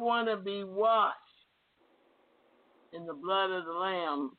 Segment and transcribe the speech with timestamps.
[0.00, 1.16] want to be washed
[2.92, 4.32] in the blood of the Lamb.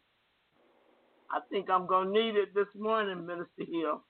[1.31, 4.03] I think I'm going to need it this morning, Minister Hill.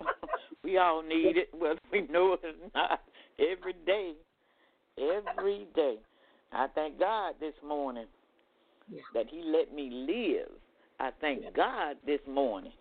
[0.64, 3.02] we all need it, whether we know it or not,
[3.38, 4.12] every day.
[4.98, 5.96] Every day.
[6.52, 8.06] I thank God this morning
[8.90, 9.00] yeah.
[9.14, 10.50] that He let me live.
[10.98, 11.50] I thank yeah.
[11.54, 12.72] God this morning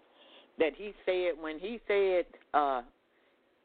[0.58, 2.82] that He said, when He said, uh,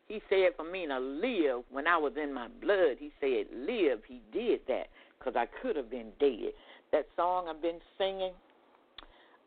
[0.08, 4.00] He said for me to live when I was in my blood, He said, live.
[4.06, 6.52] He did that because I could have been dead.
[6.92, 8.32] That song I've been singing,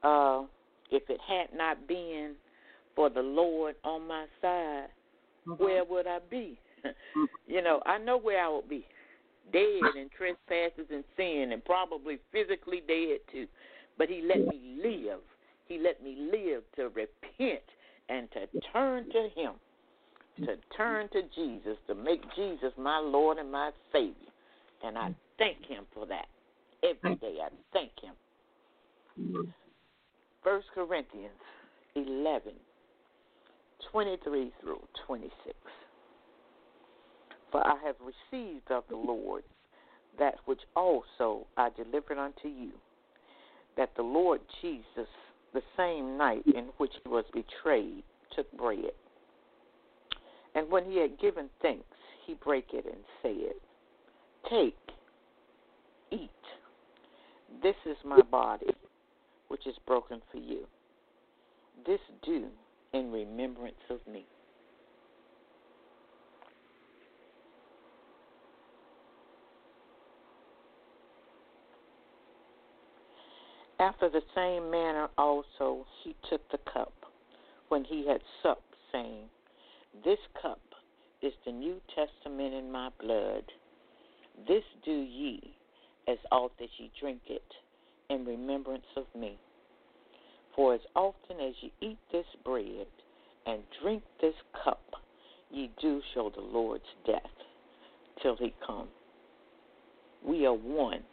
[0.04, 0.44] uh,
[0.92, 2.34] if it had not been
[2.96, 4.88] for the Lord on my side,
[5.48, 5.64] mm-hmm.
[5.64, 6.60] where would I be?
[6.86, 7.24] Mm-hmm.
[7.48, 8.86] you know, I know where I would be.
[9.52, 13.48] Dead in trespasses and sin, and probably physically dead too.
[13.98, 15.20] But He let me live.
[15.66, 17.64] He let me live to repent
[18.10, 19.54] and to turn to Him,
[20.46, 24.14] to turn to Jesus, to make Jesus my Lord and my Savior.
[24.84, 26.28] And I thank Him for that.
[26.84, 28.14] Every day I thank Him.
[30.44, 31.34] First Corinthians
[31.96, 32.54] 11,
[33.92, 35.34] 23 through 26.
[37.52, 39.44] For I have received of the Lord
[40.20, 42.72] that which also I delivered unto you,
[43.78, 45.08] that the Lord Jesus,
[45.54, 48.04] the same night in which he was betrayed,
[48.36, 48.92] took bread.
[50.58, 51.86] And when he had given thanks,
[52.26, 53.54] he brake it and said,
[54.50, 54.76] Take,
[56.10, 56.32] eat.
[57.62, 58.74] This is my body,
[59.50, 60.66] which is broken for you.
[61.86, 62.48] This do
[62.92, 64.26] in remembrance of me.
[73.80, 76.94] After the same manner also he took the cup
[77.70, 79.30] when he had supped, saying,
[80.04, 80.60] This cup
[81.22, 83.44] is the New Testament in my blood.
[84.48, 85.42] This do ye
[86.08, 87.44] as oft as ye drink it
[88.10, 89.38] in remembrance of me.
[90.56, 92.88] For as often as ye eat this bread
[93.46, 94.82] and drink this cup,
[95.52, 97.22] ye do show the Lord's death
[98.22, 98.88] till he come.
[100.26, 101.04] We are one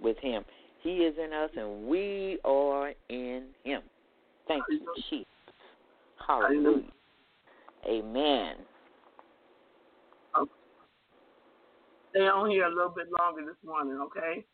[0.00, 0.44] with him.
[0.82, 3.82] He is in us and we are in him.
[4.48, 5.26] Thank you, Jesus.
[6.26, 6.84] Hallelujah.
[7.86, 8.56] Amen.
[12.10, 14.44] Stay on here a little bit longer this morning, okay?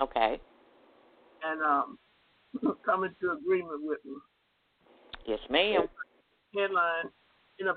[0.00, 0.40] Okay.
[1.44, 1.98] And um,
[2.84, 4.16] come into agreement with me.
[5.26, 5.82] Yes, ma'am.
[6.56, 7.12] Ted line
[7.58, 7.74] in an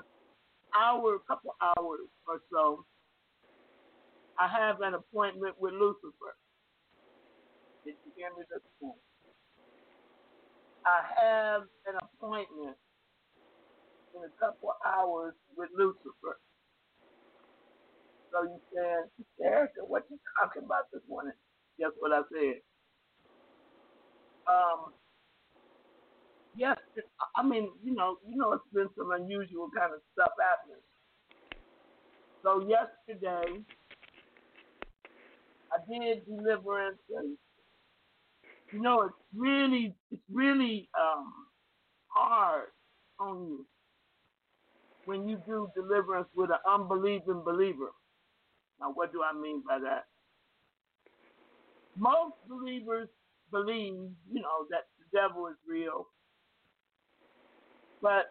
[0.74, 2.86] hour, a couple hours or so,
[4.38, 6.34] I have an appointment with Lucifer.
[7.84, 8.98] Did you hear me this morning?
[10.86, 12.76] I have an appointment
[14.14, 16.38] in a couple hours with Lucifer.
[18.32, 19.10] So you said,
[19.44, 21.34] Erica, what you talking about this morning?
[21.78, 22.60] Guess what I said?
[24.48, 24.92] Um,
[26.56, 26.78] yes,
[27.36, 30.82] I mean, you know, you know, it's been some unusual kind of stuff happening.
[32.42, 33.62] So yesterday,
[35.72, 37.36] I did deliverance, and
[38.72, 41.32] you know, it's really, it's really um,
[42.08, 42.68] hard
[43.20, 43.66] on you
[45.06, 47.90] when you do deliverance with an unbelieving believer.
[48.80, 50.04] Now, what do I mean by that?
[51.96, 53.08] Most believers
[53.50, 53.94] believe,
[54.30, 56.06] you know, that the devil is real.
[58.02, 58.26] But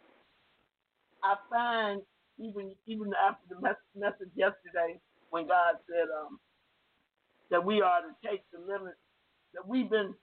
[1.23, 2.01] I find
[2.39, 3.61] even even after the
[3.95, 4.99] message yesterday,
[5.29, 6.39] when God said um,
[7.51, 8.95] that we are to take the limit,
[9.53, 10.13] that we've been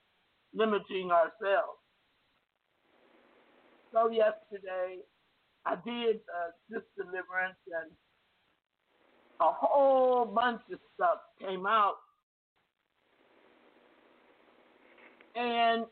[0.53, 1.79] limiting ourselves.
[3.93, 4.99] So yesterday,
[5.69, 7.91] I did uh, this deliverance, and
[9.41, 11.95] a whole bunch of stuff came out
[15.35, 15.85] and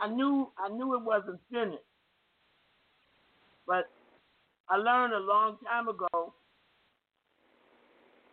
[0.00, 1.82] I knew I knew it wasn't finished.
[3.66, 3.86] But
[4.68, 6.34] I learned a long time ago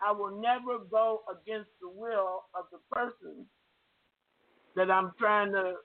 [0.05, 3.45] I will never go against the will of the person
[4.75, 5.75] that I'm trying to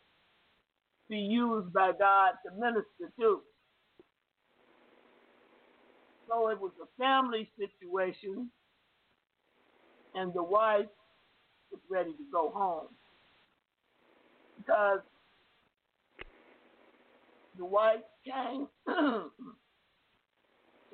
[1.09, 3.40] be used by God to minister to.
[6.31, 8.51] So it was a family situation,
[10.15, 10.87] and the wife
[11.73, 12.89] was ready to go home
[14.59, 15.01] because
[17.59, 18.69] the wife came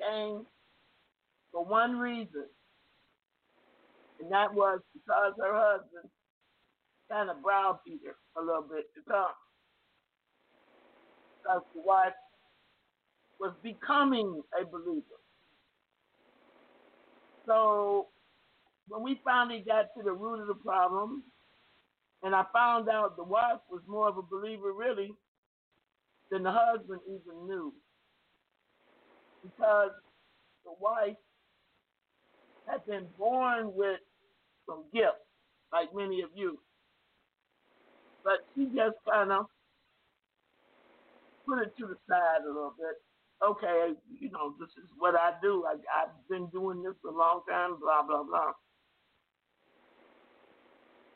[0.01, 0.45] came
[1.51, 2.45] for one reason,
[4.19, 6.09] and that was because her husband
[7.11, 9.31] kind of browbeat her a little bit to come.
[11.43, 12.13] because the wife
[13.39, 15.19] was becoming a believer.
[17.47, 18.07] So
[18.89, 21.23] when we finally got to the root of the problem,
[22.23, 25.13] and I found out the wife was more of a believer really
[26.29, 27.73] than the husband even knew.
[29.43, 29.91] Because
[30.65, 31.15] the wife
[32.67, 33.99] had been born with
[34.67, 35.23] some gifts,
[35.71, 36.59] like many of you.
[38.23, 39.45] But she just kind of
[41.47, 42.95] put it to the side a little bit.
[43.43, 45.63] Okay, you know, this is what I do.
[45.67, 48.51] I, I've been doing this a long time, blah, blah, blah.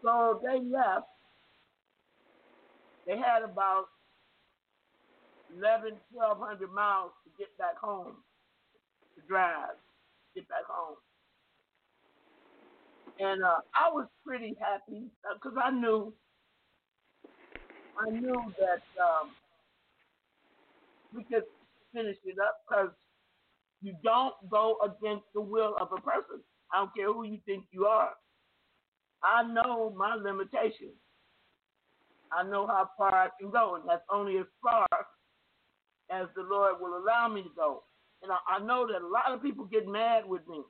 [0.03, 1.07] So they left.
[3.07, 3.85] They had about
[5.57, 8.13] 11, 1,200 miles to get back home,
[9.15, 9.75] to drive,
[10.35, 10.97] get back home.
[13.19, 16.13] And uh, I was pretty happy because uh, I knew,
[17.99, 19.31] I knew that um,
[21.15, 21.43] we could
[21.93, 22.91] finish it up because
[23.81, 26.41] you don't go against the will of a person.
[26.73, 28.11] I don't care who you think you are.
[29.23, 30.95] I know my limitations.
[32.31, 34.87] I know how far I can go, and that's only as far
[36.11, 37.83] as the Lord will allow me to go.
[38.23, 40.61] And I, I know that a lot of people get mad with me.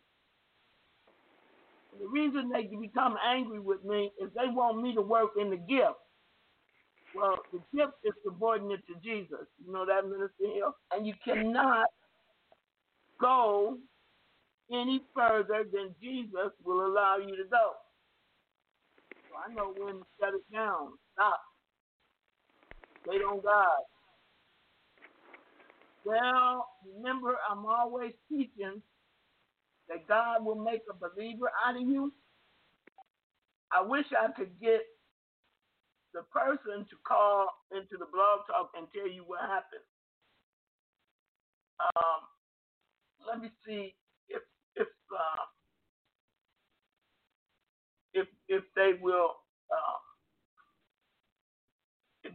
[1.99, 5.57] The reason they become angry with me is they want me to work in the
[5.57, 5.99] gift.
[7.15, 9.47] Well, the gift is subordinate to Jesus.
[9.65, 10.75] You know that, Minister Hill?
[10.93, 11.87] And you cannot
[13.19, 13.77] go
[14.71, 17.71] any further than Jesus will allow you to go.
[19.29, 20.93] So I know when to shut it down.
[21.13, 21.39] Stop.
[23.07, 23.83] Wait on God.
[26.05, 28.81] Well, remember, I'm always teaching
[29.89, 32.13] that God will make a believer out of you.
[33.71, 34.81] I wish I could get
[36.13, 39.85] the person to call into the blog talk and tell you what happened.
[41.79, 42.21] Um,
[43.27, 43.95] let me see
[44.29, 44.41] if
[44.75, 45.45] if uh,
[48.13, 49.35] if if they will.
[49.71, 49.99] Uh,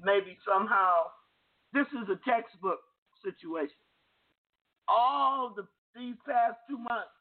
[0.04, 1.10] maybe somehow.
[1.72, 2.80] This is a textbook
[3.24, 3.76] situation.
[4.88, 7.16] All the these past two months,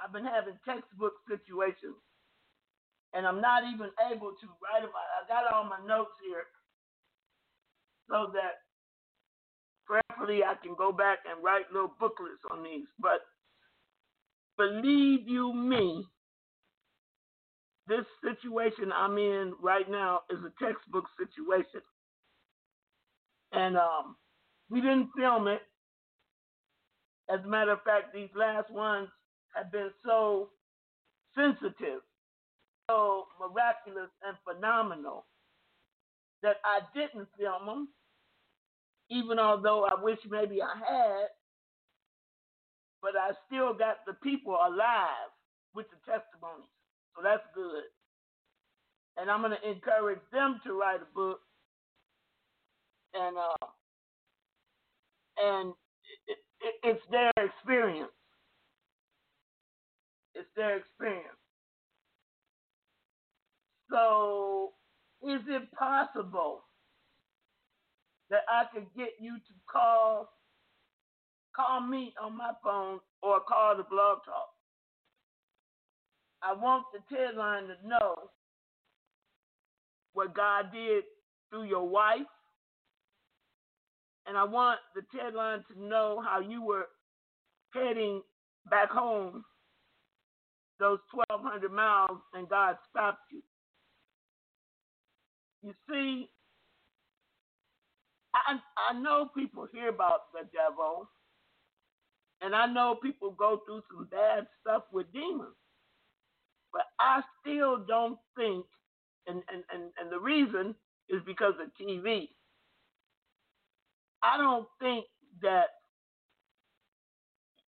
[0.00, 1.96] I've been having textbook situations,
[3.14, 4.84] and I'm not even able to write.
[4.84, 4.90] It.
[4.90, 6.44] I got all my notes here,
[8.08, 8.62] so that
[9.86, 12.86] prayerfully I can go back and write little booklets on these.
[12.98, 13.20] But
[14.58, 16.04] believe you me,
[17.86, 21.80] this situation I'm in right now is a textbook situation.
[23.52, 24.16] And um,
[24.68, 25.62] we didn't film it.
[27.32, 29.08] As a matter of fact, these last ones
[29.54, 30.50] have been so
[31.34, 32.00] sensitive,
[32.88, 35.26] so miraculous and phenomenal
[36.42, 37.88] that I didn't film them,
[39.10, 41.28] even although I wish maybe I had.
[43.02, 45.30] But I still got the people alive
[45.74, 46.70] with the testimonies.
[47.16, 47.84] So that's good.
[49.16, 51.40] And I'm going to encourage them to write a book.
[53.14, 53.66] And uh,
[55.38, 55.72] and
[56.28, 58.12] it, it, it's their experience.
[60.34, 61.38] It's their experience.
[63.90, 64.72] So,
[65.22, 66.64] is it possible
[68.30, 70.28] that I could get you to call
[71.54, 74.48] call me on my phone or call the blog talk?
[76.42, 78.14] I want the Ted line to know
[80.12, 81.04] what God did
[81.50, 82.20] through your wife.
[84.26, 86.86] And I want the Ted line to know how you were
[87.72, 88.22] heading
[88.70, 89.44] back home
[90.78, 93.40] those 1,200 miles and God stopped you.
[95.66, 96.28] You see,
[98.34, 98.58] I,
[98.90, 101.10] I know people hear about the devil,
[102.40, 105.56] and I know people go through some bad stuff with demons.
[106.72, 108.64] But I still don't think,
[109.26, 110.74] and, and, and, and the reason
[111.08, 112.28] is because of TV.
[114.22, 115.06] I don't think
[115.42, 115.68] that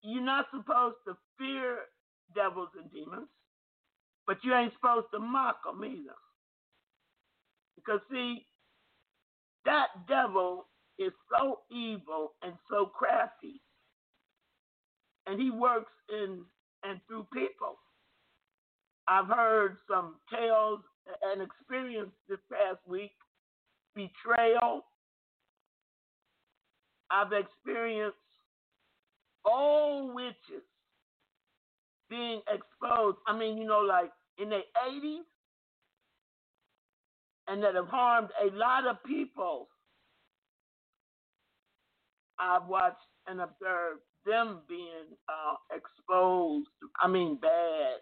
[0.02, 1.78] you're not supposed to fear
[2.34, 3.28] devils and demons,
[4.26, 6.23] but you ain't supposed to mock them either.
[7.76, 8.46] Because, see,
[9.64, 10.66] that devil
[10.98, 13.60] is so evil and so crafty,
[15.26, 16.44] and he works in
[16.84, 17.78] and through people.
[19.08, 20.80] I've heard some tales
[21.22, 23.12] and experience this past week
[23.94, 24.84] betrayal.
[27.10, 28.16] I've experienced
[29.44, 30.64] old witches
[32.08, 33.18] being exposed.
[33.26, 35.24] I mean, you know, like in the 80s,
[37.48, 39.68] and that have harmed a lot of people.
[42.38, 46.68] I've watched and observed them being uh, exposed.
[47.00, 47.98] I mean, bad.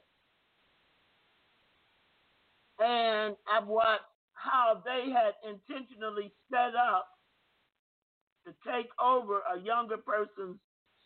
[2.81, 7.09] And I've watched how they had intentionally set up
[8.47, 10.59] to take over a younger person's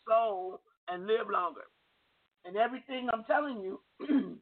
[0.08, 1.66] soul and live longer.
[2.44, 3.80] And everything I'm telling you,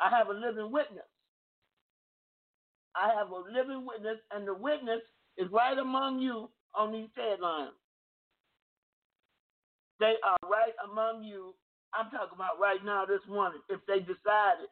[0.00, 1.11] I have a living witness.
[2.96, 5.00] I have a living witness, and the witness
[5.38, 7.72] is right among you on these Ted lines.
[10.00, 11.54] They are right among you.
[11.94, 13.60] I'm talking about right now, this morning.
[13.68, 14.68] If they decided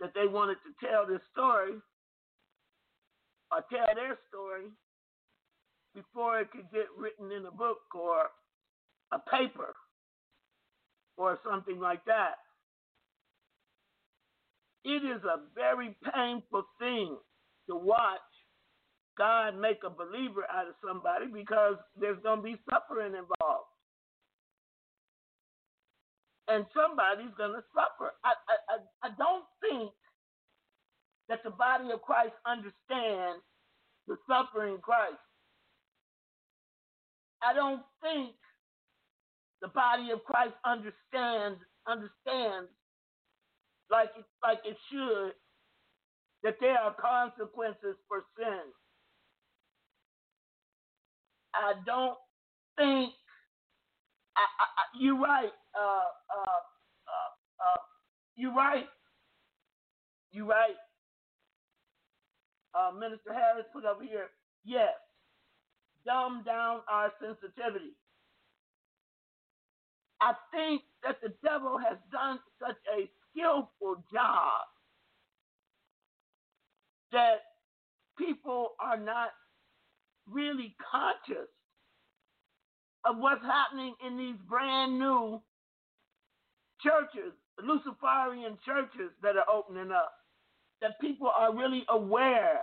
[0.00, 1.74] that they wanted to tell this story
[3.50, 4.68] or tell their story
[5.94, 8.28] before it could get written in a book or
[9.12, 9.74] a paper
[11.16, 12.36] or something like that.
[14.86, 17.18] It is a very painful thing
[17.68, 18.20] to watch
[19.18, 23.66] God make a believer out of somebody because there's going to be suffering involved.
[26.46, 28.14] And somebody's going to suffer.
[28.22, 28.34] I,
[28.70, 29.90] I, I don't think
[31.28, 33.42] that the body of Christ understands
[34.06, 35.18] the suffering Christ.
[37.42, 38.36] I don't think
[39.60, 42.70] the body of Christ understands understands
[43.90, 45.32] like it, like it should
[46.42, 48.60] that there are consequences for sin.
[51.54, 52.16] I don't
[52.76, 53.12] think
[54.36, 54.66] I, I,
[55.00, 55.52] you're right.
[55.74, 56.60] Uh, uh,
[57.08, 57.80] uh, uh
[58.36, 58.86] you're right.
[60.30, 60.76] You're right.
[62.74, 64.28] Uh, Minister Harris put over here.
[64.64, 64.92] Yes,
[66.04, 67.96] dumb down our sensitivity.
[70.20, 74.64] I think that the devil has done such a skillful job
[77.12, 77.40] that
[78.18, 79.30] people are not
[80.30, 81.48] really conscious
[83.04, 85.40] of what's happening in these brand new
[86.82, 90.12] churches, Luciferian churches that are opening up.
[90.82, 92.60] That people are really aware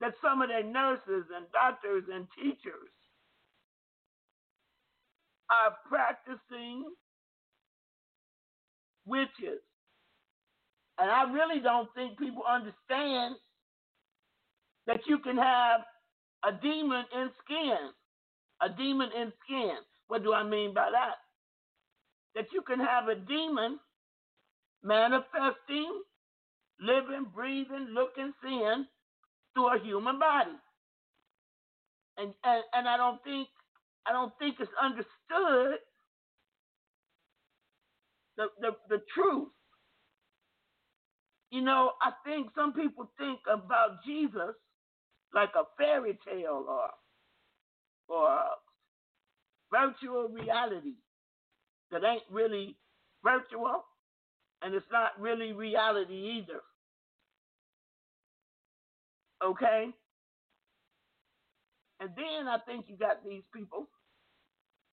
[0.00, 2.90] that some of their nurses and doctors and teachers
[5.48, 6.84] are practicing
[9.06, 9.60] witches.
[10.98, 13.36] And I really don't think people understand
[14.86, 15.80] that you can have
[16.44, 17.90] a demon in skin.
[18.62, 19.76] A demon in skin.
[20.08, 21.16] What do I mean by that?
[22.34, 23.78] That you can have a demon
[24.82, 26.02] manifesting,
[26.80, 28.86] living, breathing, looking, seeing
[29.54, 30.56] through a human body.
[32.18, 33.48] And, and and I don't think
[34.06, 35.78] I don't think it's understood
[38.36, 39.48] the, the, the truth.
[41.50, 44.54] You know, I think some people think about Jesus
[45.34, 46.90] like a fairy tale or
[48.08, 48.38] or
[49.72, 50.94] virtual reality
[51.90, 52.76] that ain't really
[53.24, 53.84] virtual
[54.62, 56.60] and it's not really reality either.
[59.44, 59.90] Okay?
[62.00, 63.88] And then I think you got these people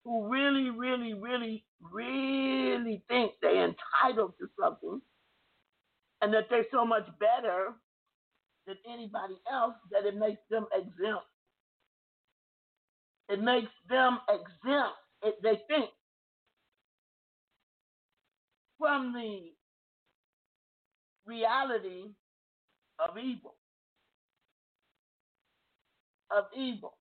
[0.06, 5.02] who really, really, really, really think they're entitled to something
[6.22, 7.74] and that they're so much better
[8.68, 11.26] than anybody else that it makes them exempt.
[13.30, 15.90] It makes them exempt, it, they think,
[18.80, 19.52] from the
[21.26, 22.12] reality
[23.00, 23.56] of evil.
[26.36, 26.96] Of evil.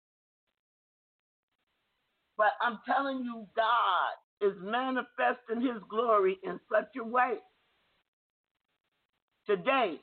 [2.42, 7.34] But I'm telling you, God is manifesting his glory in such a way
[9.46, 10.00] today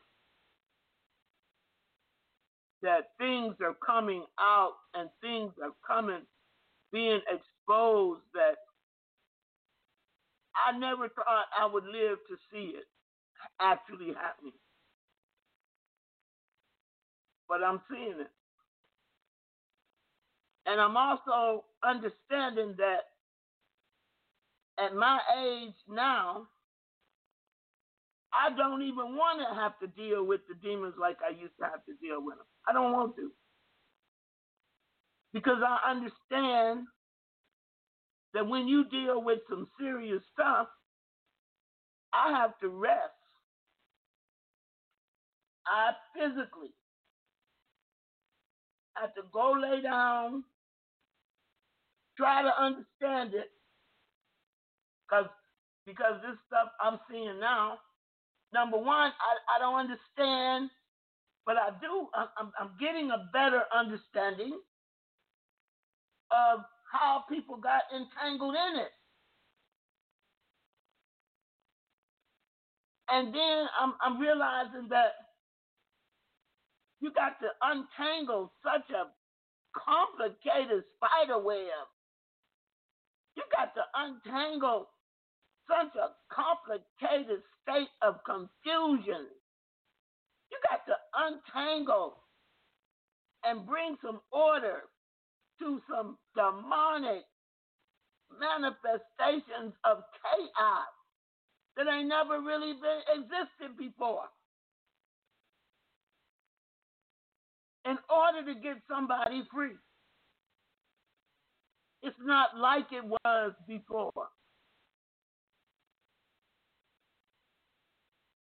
[2.83, 6.21] that things are coming out and things are coming,
[6.93, 8.55] being exposed that
[10.55, 12.85] I never thought I would live to see it
[13.61, 14.53] actually happening.
[17.49, 18.38] But I'm seeing it.
[20.69, 23.09] And I'm also understanding that
[24.77, 26.45] at my age now,
[28.31, 31.65] I don't even want to have to deal with the demons like I used to
[31.65, 32.45] have to deal with them.
[32.67, 33.31] I don't want to.
[35.33, 36.85] Because I understand
[38.35, 40.67] that when you deal with some serious stuff,
[42.13, 42.99] I have to rest.
[45.65, 46.73] I physically
[48.93, 50.43] have to go lay down
[52.19, 53.49] try to understand it
[55.07, 55.27] because
[55.87, 57.79] because this stuff I'm seeing now.
[58.53, 60.69] Number one, I, I don't understand,
[61.45, 62.07] but I do.
[62.15, 64.59] I'm, I'm getting a better understanding
[66.31, 68.91] of how people got entangled in it.
[73.09, 75.13] And then I'm, I'm realizing that
[77.01, 79.05] you got to untangle such a
[79.77, 81.87] complicated spider web.
[83.39, 84.89] You got to untangle
[85.65, 89.27] such a complicated state of confusion.
[90.51, 92.17] You got to untangle
[93.45, 94.81] and bring some order
[95.59, 97.23] to some demonic
[98.37, 100.91] manifestations of chaos
[101.77, 104.25] that ain't never really been existed before.
[107.85, 109.77] In order to get somebody free.
[112.03, 114.29] It's not like it was before.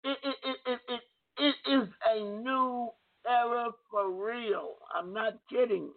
[0.05, 1.03] It, it, it, it, it,
[1.39, 2.91] it is a new
[3.29, 4.77] era for real.
[4.95, 5.91] I'm not kidding.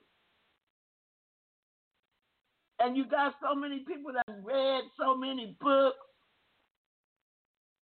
[2.79, 5.97] And you got so many people that read so many books.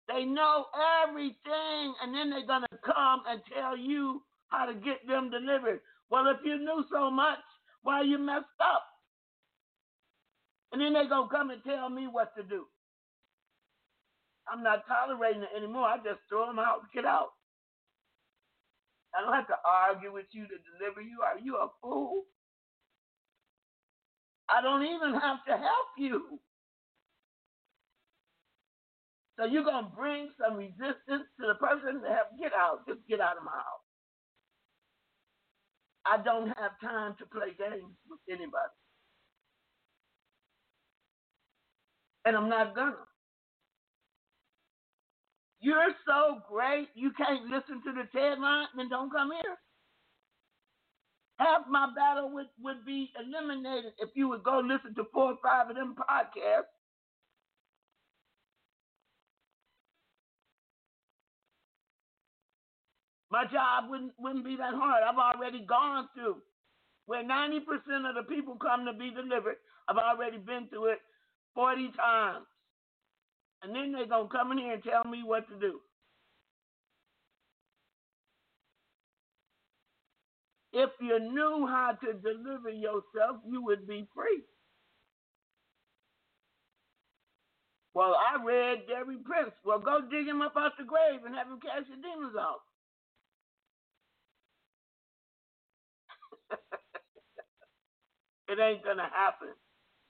[0.08, 0.66] They know
[1.08, 5.80] everything, and then they're going to come and tell you how to get them delivered.
[6.10, 7.38] Well, if you knew so much,
[7.82, 8.84] why you messed up?
[10.72, 12.66] And then they're going to come and tell me what to do.
[14.50, 15.86] I'm not tolerating it anymore.
[15.86, 17.30] I just throw them out, get out.
[19.14, 21.22] I don't have to argue with you to deliver you.
[21.22, 22.24] Are you a fool?
[24.48, 26.40] I don't even have to help you.
[29.38, 32.86] So you're going to bring some resistance to the person to have get out.
[32.86, 33.86] Just get out of my house.
[36.06, 38.79] I don't have time to play games with anybody.
[42.24, 42.96] And I'm not gonna.
[45.60, 49.56] You're so great, you can't listen to the TED line, then don't come here.
[51.38, 55.38] Half my battle would, would be eliminated if you would go listen to four or
[55.42, 56.70] five of them podcasts.
[63.30, 65.02] My job wouldn't wouldn't be that hard.
[65.04, 66.36] I've already gone through
[67.06, 67.60] where 90%
[68.08, 69.56] of the people come to be delivered.
[69.88, 70.98] I've already been through it
[71.60, 72.46] 40 times.
[73.62, 75.80] And then they're going to come in here and tell me what to do.
[80.72, 84.42] If you knew how to deliver yourself, you would be free.
[87.94, 89.52] Well, I read Derek Prince.
[89.64, 92.62] Well, go dig him up out the grave and have him cast your demons out.
[98.50, 99.50] it ain't gonna happen.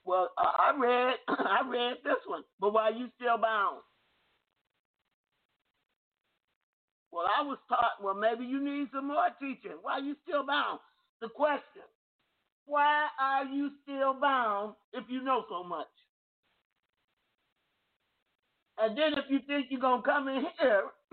[0.05, 3.83] Well, uh, I read I read this one, but why you still bound?
[7.13, 8.03] Well, I was taught.
[8.03, 9.79] Well, maybe you need some more teaching.
[9.83, 10.81] Why you still bound?
[11.21, 11.83] The question:
[12.67, 15.89] Why are you still bound if you know so much?
[18.79, 20.85] And then if you think you're gonna come in here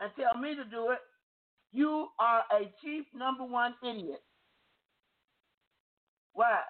[0.00, 1.00] and tell me to do it,
[1.72, 4.22] you are a chief number one idiot.
[6.32, 6.60] Why?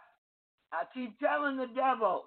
[0.75, 2.27] I keep telling the devil,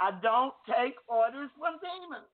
[0.00, 2.30] I don't take orders from demons.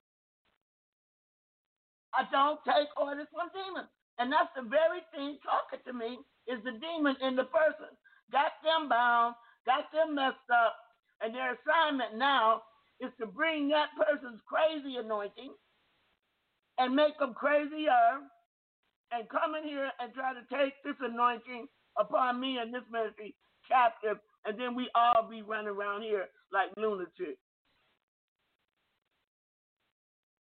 [2.14, 3.90] I don't take orders from demons.
[4.18, 7.92] And that's the very thing talking to me is the demon in the person.
[8.32, 9.34] Got them bound,
[9.66, 10.76] got them messed up,
[11.22, 12.62] and their assignment now
[13.00, 15.54] is to bring that person's crazy anointing
[16.78, 18.22] and make them crazier
[19.12, 23.34] and come in here and try to take this anointing upon me and this ministry
[23.68, 27.38] captive and then we all be running around here like lunatics.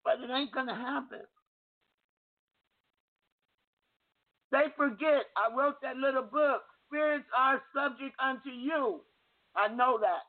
[0.05, 1.23] But it ain't gonna happen.
[4.53, 5.25] They forget.
[5.37, 6.63] I wrote that little book.
[6.87, 9.01] Spirits are subject unto you.
[9.57, 10.29] I know that.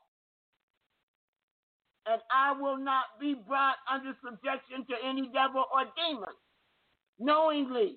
[2.10, 6.34] And I will not be brought under subjection to any devil or demon.
[7.18, 7.96] Knowingly.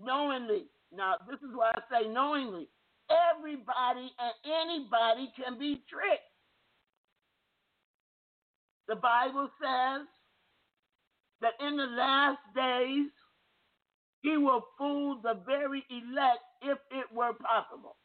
[0.00, 0.64] Knowingly.
[0.92, 2.68] Now, this is why I say knowingly
[3.10, 6.22] everybody and anybody can be tricked.
[8.88, 10.06] The Bible says
[11.42, 13.10] that in the last days,
[14.22, 17.96] he will fool the very elect if it were possible.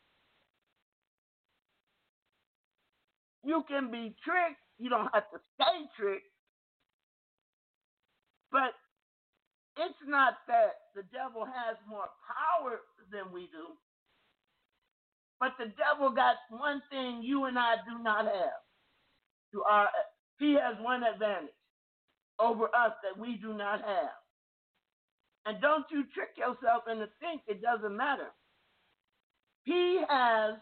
[3.44, 4.62] You can be tricked.
[4.80, 6.26] You don't have to stay tricked.
[8.52, 8.74] But
[9.78, 12.80] it's not that the devil has more power
[13.12, 13.76] than we do.
[15.40, 18.62] But the devil got one thing you and I do not have.
[19.54, 19.90] To our,
[20.40, 21.50] he has one advantage
[22.40, 24.12] over us that we do not have.
[25.46, 28.30] And don't you trick yourself into think it doesn't matter.
[29.64, 30.56] He has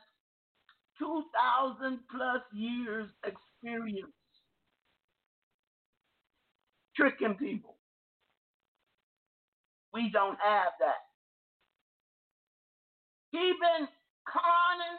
[0.99, 4.11] 2,000 plus years experience
[6.95, 7.77] tricking people.
[9.93, 11.03] We don't have that.
[13.31, 13.87] He been
[14.25, 14.97] conning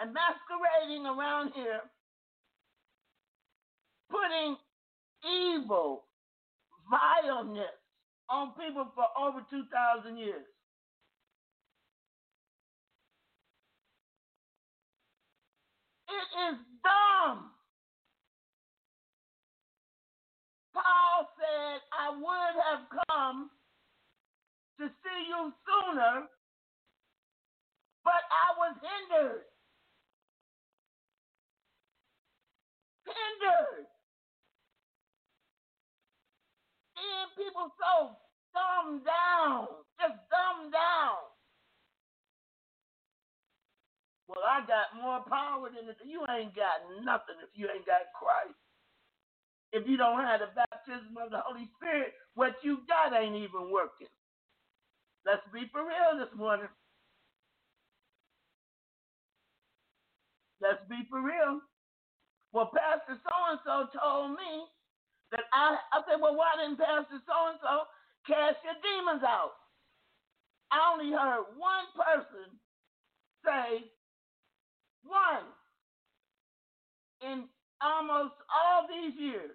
[0.00, 1.80] and masquerading around here,
[4.10, 4.56] putting
[5.24, 6.04] evil,
[6.90, 7.76] vileness
[8.28, 10.46] on people for over 2,000 years.
[16.08, 17.50] It is dumb.
[20.74, 23.50] Paul said, I would have come
[24.78, 26.26] to see you sooner,
[28.10, 29.46] but I was hindered.
[33.06, 33.86] Hindered.
[36.98, 38.18] Seeing people so
[38.50, 39.70] dumbed down,
[40.02, 41.22] just dumbed down.
[44.26, 45.98] Well, I got more power than this.
[46.02, 48.58] You ain't got nothing if you ain't got Christ.
[49.70, 53.70] If you don't have the baptism of the Holy Spirit, what you got ain't even
[53.70, 54.10] working.
[55.26, 56.66] Let's be for real this morning.
[60.60, 61.60] Let's be for real.
[62.52, 64.66] Well, Pastor so and so told me
[65.32, 67.86] that I, I said, well, why didn't Pastor so and so
[68.26, 69.52] cast your demons out?
[70.72, 72.50] I only heard one person
[73.44, 73.84] say,
[75.02, 75.48] one,
[77.22, 77.44] in
[77.80, 79.50] almost all these years,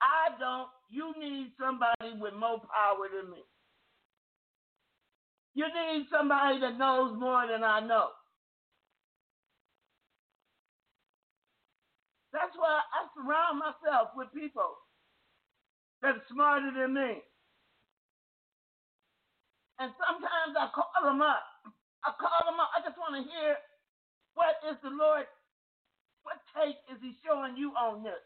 [0.00, 3.42] I don't, you need somebody with more power than me.
[5.54, 8.10] You need somebody that knows more than I know.
[12.36, 14.76] That's why I surround myself with people
[16.02, 17.24] that are smarter than me.
[19.80, 21.44] And sometimes I call them up.
[22.04, 22.70] I call them up.
[22.76, 23.56] I just want to hear
[24.36, 25.26] what is the Lord,
[26.24, 28.22] what take is He showing you on this?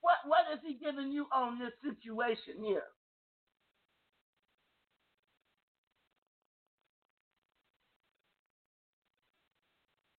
[0.00, 2.88] What what is He giving you on this situation here?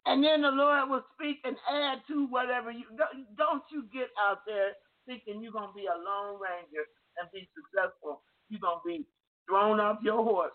[0.07, 2.85] And then the Lord will speak and add to whatever you
[3.37, 4.73] don't you get out there
[5.07, 6.85] thinking you're gonna be a lone ranger
[7.19, 8.23] and be successful.
[8.49, 9.05] You're gonna be
[9.47, 10.53] thrown off your horse,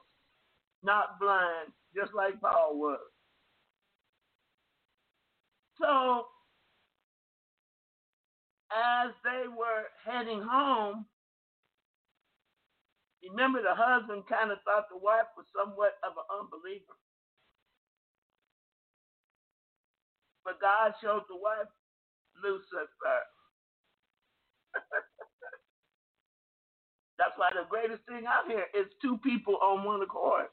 [0.83, 3.01] not blind, just like Paul was.
[5.81, 6.27] So
[8.73, 11.07] as they were heading home,
[13.23, 16.97] remember the husband kind of thought the wife was somewhat of an unbeliever.
[20.47, 21.69] But God showed the wife
[22.43, 23.21] Lucifer.
[27.19, 30.47] That's why the greatest thing out here is two people on one accord.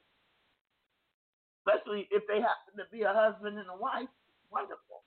[1.65, 4.09] Especially if they happen to be a husband and a wife.
[4.51, 5.03] Wonderful.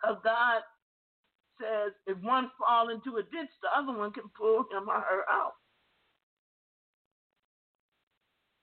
[0.00, 0.62] Because God
[1.60, 5.24] says if one fall into a ditch, the other one can pull him or her
[5.30, 5.54] out.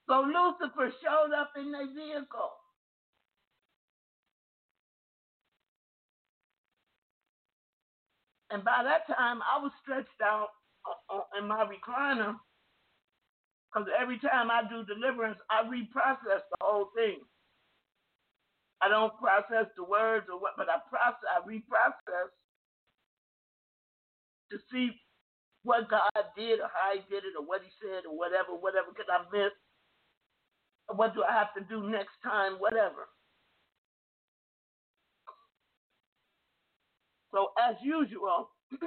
[0.09, 2.51] So Lucifer showed up in their vehicle.
[8.51, 10.49] And by that time, I was stretched out
[10.85, 12.35] uh, uh, in my recliner
[13.71, 17.19] because every time I do deliverance, I reprocess the whole thing.
[18.81, 22.33] I don't process the words or what, but I process, I reprocess
[24.51, 24.91] to see
[25.63, 28.87] what God did or how He did it or what He said or whatever, whatever,
[28.89, 29.55] because I missed.
[30.95, 33.07] What do I have to do next time, whatever.
[37.33, 38.49] So, as usual,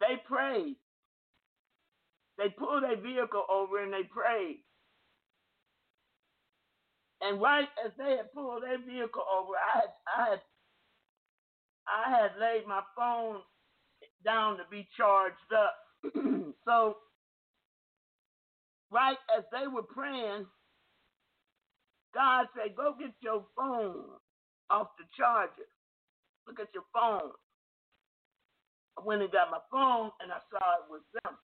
[0.00, 0.76] they prayed.
[2.38, 4.64] They pulled a vehicle over and they prayed.
[7.22, 10.40] And right as they had pulled their vehicle over, I had, I had,
[11.88, 13.40] I had laid my phone
[14.24, 15.76] down to be charged up.
[16.64, 16.96] so,
[18.92, 20.46] right as they were praying,
[22.14, 24.04] God said, "Go get your phone
[24.70, 25.68] off the charger.
[26.46, 27.32] Look at your phone.
[28.98, 31.34] I went and got my phone and I saw it was them.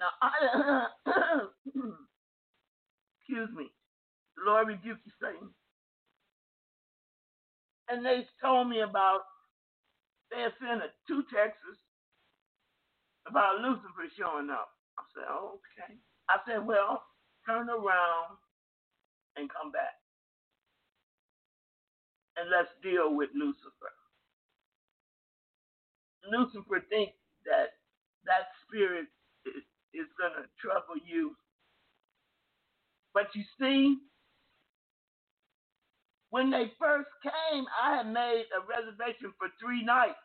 [0.00, 0.86] Now, I,
[3.20, 3.70] excuse me,
[4.44, 5.48] Lord rebuke you, Satan.
[7.88, 9.20] And they told me about,
[10.30, 11.80] they had sent a, two texts
[13.26, 14.68] about Lucifer showing up.
[14.98, 15.98] I said, okay.
[16.28, 17.02] I said, well,
[17.46, 18.36] turn around
[19.36, 20.03] and come back
[22.36, 23.92] and let's deal with Lucifer.
[26.30, 27.16] Lucifer thinks
[27.46, 27.78] that
[28.26, 29.06] that spirit
[29.46, 31.36] is, is going to trouble you.
[33.14, 33.98] But you see,
[36.30, 40.18] when they first came, I had made a reservation for three nights.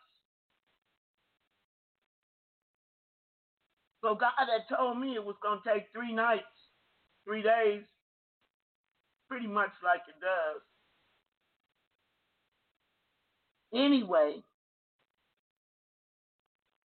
[4.04, 6.46] So God had told me it was going to take three nights,
[7.26, 7.84] three days,
[9.30, 10.62] pretty much like it does.
[13.74, 14.42] Anyway,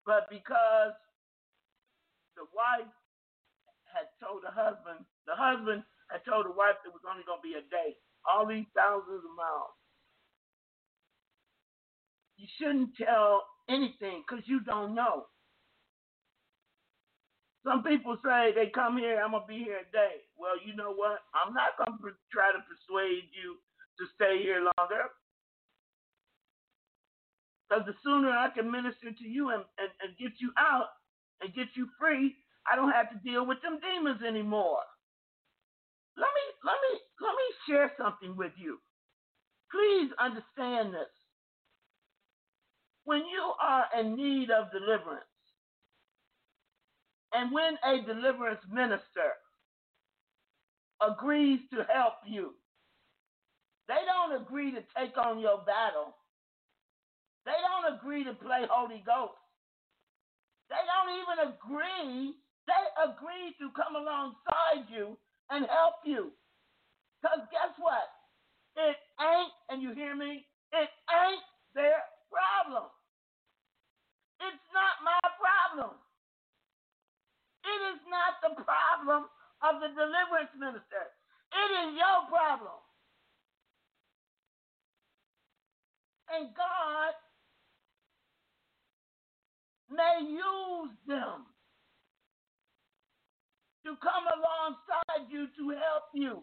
[0.04, 0.92] but because
[2.36, 2.92] the wife
[3.88, 7.46] had told the husband, the husband had told the wife it was only going to
[7.46, 7.96] be a day,
[8.28, 9.72] all these thousands of miles.
[12.36, 15.32] You shouldn't tell anything because you don't know.
[17.64, 20.28] Some people say they come here, I'm going to be here a day.
[20.36, 21.24] Well, you know what?
[21.32, 23.56] I'm not going to try to persuade you
[23.96, 25.08] to stay here longer.
[27.74, 30.88] Because the sooner I can minister to you and, and, and get you out
[31.42, 32.36] and get you free,
[32.70, 34.78] I don't have to deal with them demons anymore.
[36.16, 38.78] Let me let me let me share something with you.
[39.72, 41.10] Please understand this.
[43.04, 45.24] When you are in need of deliverance,
[47.32, 49.34] and when a deliverance minister
[51.02, 52.54] agrees to help you,
[53.88, 56.14] they don't agree to take on your battle.
[57.44, 59.36] They don't agree to play Holy Ghost.
[60.72, 62.34] They don't even agree.
[62.64, 65.16] They agree to come alongside you
[65.52, 66.32] and help you.
[67.20, 68.08] Because guess what?
[68.76, 70.48] It ain't, and you hear me?
[70.72, 72.00] It ain't their
[72.32, 72.88] problem.
[74.40, 75.94] It's not my problem.
[77.64, 79.28] It is not the problem
[79.64, 81.04] of the deliverance minister.
[81.52, 82.80] It is your problem.
[86.32, 87.14] And God
[89.94, 91.46] may use them
[93.84, 96.42] to come alongside you to help you.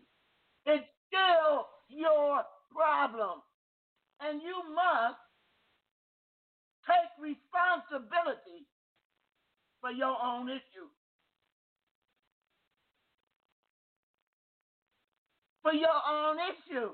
[0.66, 2.42] It's still your
[2.72, 3.42] problem.
[4.22, 5.18] And you must
[6.86, 8.70] take responsibility
[9.82, 10.90] for your own issue.
[15.64, 16.92] For your own issue.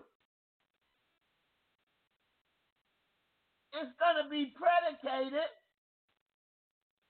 [3.74, 5.52] It's going to be predicated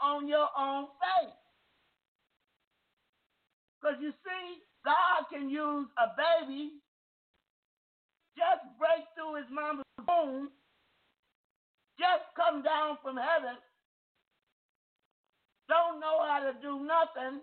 [0.02, 1.34] on your own faith.
[3.82, 6.72] Because you see, God can use a baby
[8.38, 10.54] just break through his mama's womb,
[11.98, 13.58] just come down from heaven,
[15.68, 17.42] don't know how to do nothing,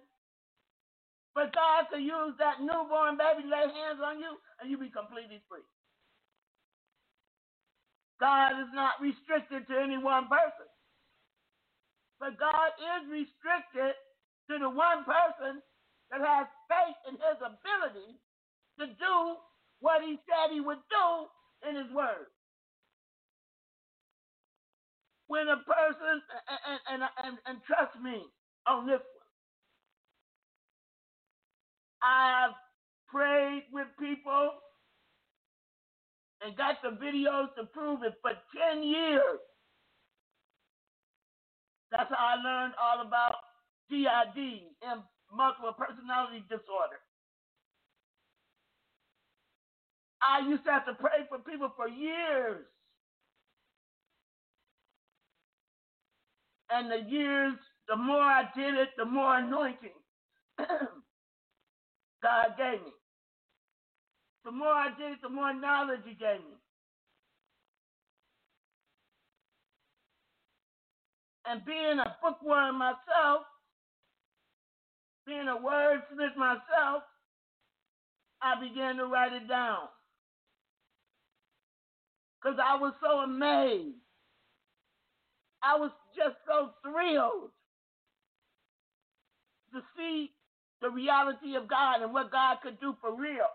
[1.35, 5.43] but God can use that newborn baby, lay hands on you, and you be completely
[5.51, 5.67] free.
[8.23, 10.71] God is not restricted to any one person.
[12.25, 13.93] But God is restricted
[14.49, 15.61] to the one person
[16.09, 18.17] that has faith in his ability
[18.81, 19.17] to do
[19.81, 21.09] what he said he would do
[21.69, 22.33] in his word.
[25.29, 28.25] When a person, and, and, and, and trust me
[28.67, 29.29] on this one,
[32.03, 32.57] I've
[33.09, 34.51] prayed with people
[36.41, 38.33] and got the videos to prove it for
[38.73, 39.41] 10 years.
[41.97, 43.37] That's how I learned all about
[43.91, 44.39] DID
[44.83, 46.99] and multiple personality disorder.
[50.23, 52.67] I used to have to pray for people for years.
[56.71, 57.55] And the years,
[57.89, 59.93] the more I did it, the more anointing
[60.59, 62.93] God gave me.
[64.45, 66.57] The more I did it, the more knowledge He gave me.
[71.47, 73.43] And being a bookworm myself,
[75.27, 77.03] being a wordsmith myself,
[78.43, 79.89] I began to write it down.
[82.43, 83.97] Because I was so amazed.
[85.63, 87.51] I was just so thrilled
[89.73, 90.31] to see
[90.83, 93.49] the reality of God and what God could do for real.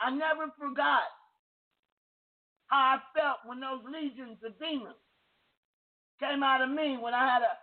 [0.00, 1.02] I never forgot
[2.74, 4.98] how I felt when those legions of demons
[6.18, 7.54] came out of me when I had a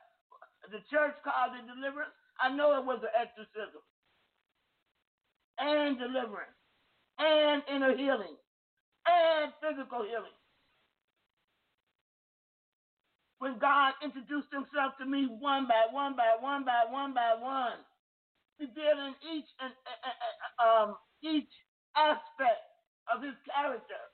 [0.71, 2.15] the church called it deliverance.
[2.39, 3.83] I know it was an exorcism
[5.59, 6.55] and deliverance
[7.19, 8.37] and inner healing
[9.07, 10.37] and physical healing.
[13.39, 17.81] When God introduced himself to me one by one by one by one by one,
[18.61, 19.73] revealing each and
[20.61, 20.95] um,
[21.25, 21.51] each
[21.97, 22.63] aspect
[23.11, 24.10] of his character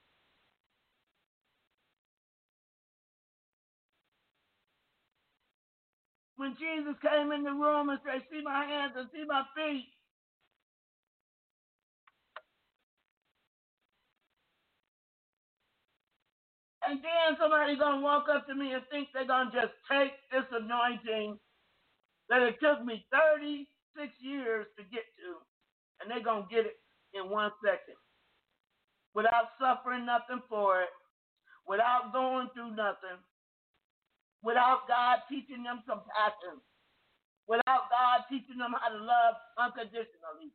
[6.38, 9.89] when Jesus came in the room and said, See my hands and see my feet.
[16.88, 20.45] And then somebody's gonna walk up to me and think they're gonna just take this
[20.51, 21.39] anointing
[22.29, 25.39] that it took me 36 years to get to,
[26.01, 26.77] and they're gonna get it
[27.13, 27.97] in one second.
[29.15, 30.89] Without suffering nothing for it,
[31.67, 33.19] without going through nothing,
[34.43, 36.61] without God teaching them some compassion,
[37.47, 40.53] without God teaching them how to love unconditionally,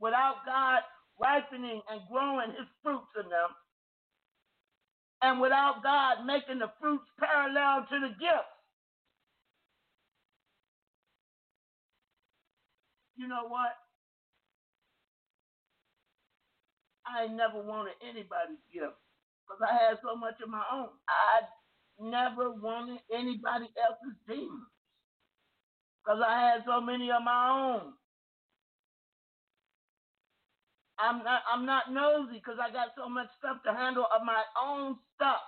[0.00, 0.82] without God
[1.20, 3.50] ripening and growing his fruits in them,
[5.22, 8.54] and without God making the fruits parallel to the gifts.
[13.16, 13.72] You know what?
[17.06, 18.96] I never wanted anybody's gift
[19.46, 20.88] because I had so much of my own.
[21.08, 21.44] I
[22.00, 24.68] never wanted anybody else's demons
[26.04, 27.92] because I had so many of my own.
[30.98, 34.42] I'm not I'm not nosy because I got so much stuff to handle of my
[34.62, 35.42] own stuff.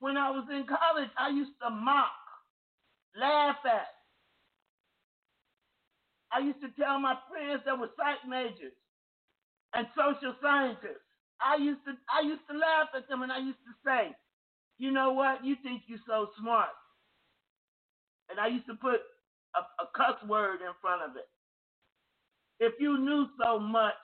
[0.00, 2.12] When I was in college, I used to mock,
[3.18, 3.88] laugh at.
[6.32, 8.74] I used to tell my friends that were psych majors
[9.76, 11.04] and social scientists.
[11.42, 14.16] I used to I used to laugh at them and I used to say,
[14.78, 16.70] you know what, you think you're so smart.
[18.30, 19.00] And I used to put
[19.56, 21.28] a, a cuss word in front of it.
[22.60, 23.94] If you knew so much,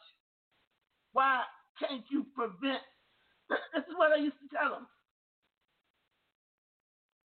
[1.13, 1.43] why
[1.81, 2.83] can't you prevent?
[3.75, 4.87] This is what I used to tell them.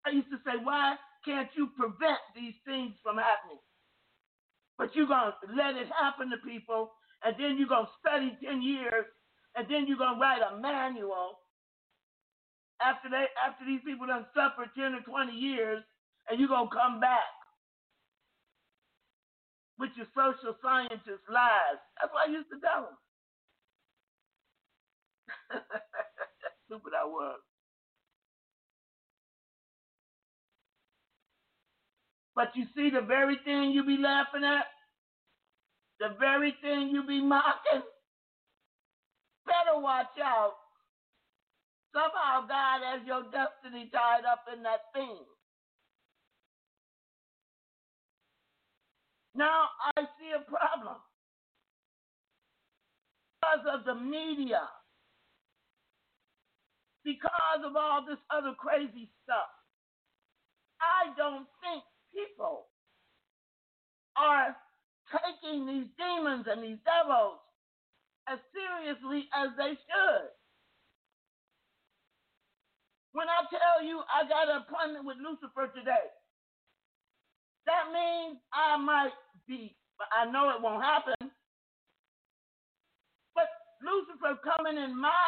[0.06, 0.96] I used to say, why
[1.26, 3.60] can't you prevent these things from happening?
[4.78, 6.92] But you're going to let it happen to people,
[7.24, 9.06] and then you're going to study 10 years,
[9.56, 11.40] and then you're going to write a manual
[12.82, 15.84] after they after these people done suffered 10 or 20 years,
[16.30, 17.32] and you're going to come back
[19.80, 21.80] with your social scientist lies.
[22.02, 22.98] That's what I used to tell them.
[26.68, 27.40] Stupid I was.
[32.36, 34.66] But you see, the very thing you be laughing at,
[36.00, 37.84] the very thing you be mocking,
[39.46, 40.54] better watch out.
[41.94, 45.20] Somehow God has your destiny tied up in that thing.
[49.36, 50.98] Now I see a problem
[53.42, 54.62] because of the media,
[57.06, 59.50] because of all this other crazy stuff.
[60.82, 61.84] I don't think
[62.14, 62.68] people
[64.18, 64.56] are
[65.12, 67.40] taking these demons and these devils
[68.28, 70.28] as seriously as they should.
[73.14, 76.08] When I tell you I got an appointment with Lucifer today,
[77.66, 79.16] that means I might
[79.48, 81.32] be, but I know it won't happen.
[83.36, 83.50] But
[83.82, 85.26] Lucifer coming in my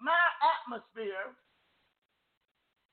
[0.00, 0.20] my
[0.60, 1.32] atmosphere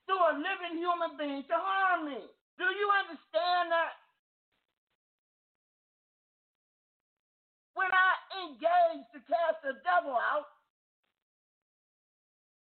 [0.05, 2.19] through a living human being to harm me.
[2.57, 4.00] Do you understand that?
[7.81, 8.13] When I
[8.45, 10.45] engage to cast the devil out,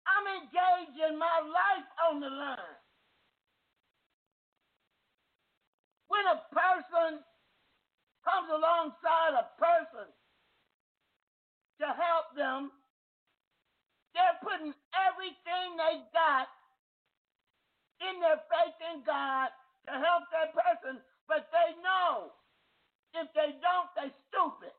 [0.08, 2.80] I'm engaging my life on the line.
[6.08, 7.20] When a person
[8.24, 10.08] comes alongside a person
[11.84, 12.72] to help them,
[14.16, 16.48] they're putting everything they got
[18.08, 19.52] in their faith in God
[19.84, 22.32] to help that person, but they know
[23.20, 24.72] if they don't, they're stupid.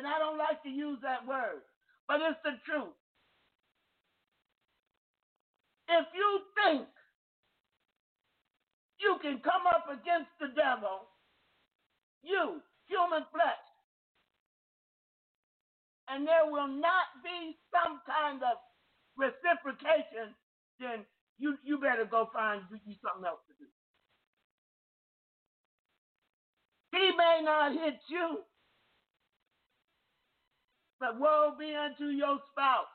[0.00, 1.60] And I don't like to use that word,
[2.08, 2.96] but it's the truth.
[5.92, 6.88] If you think
[8.96, 11.04] you can come up against the devil
[12.22, 13.66] you, human flesh.
[16.08, 18.56] And there will not be some kind of
[19.20, 20.32] reciprocation,
[20.80, 21.04] then
[21.36, 23.68] you, you better go find you something else to do.
[26.96, 28.40] He may not hit you,
[31.00, 32.92] but woe be unto your spouse.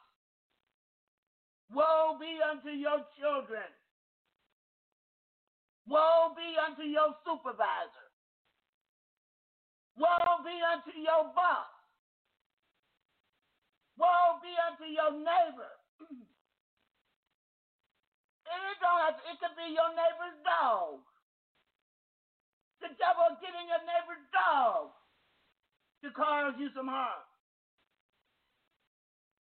[1.74, 3.66] Woe be unto your children.
[5.90, 8.08] Woe be unto your supervisor.
[9.98, 11.74] Woe be unto your boss.
[13.98, 15.74] Woe be unto your neighbor.
[18.46, 21.02] it don't have it could be your neighbor's dog.
[22.86, 24.94] The devil get in your neighbor's dog
[26.06, 27.26] to cause you some harm.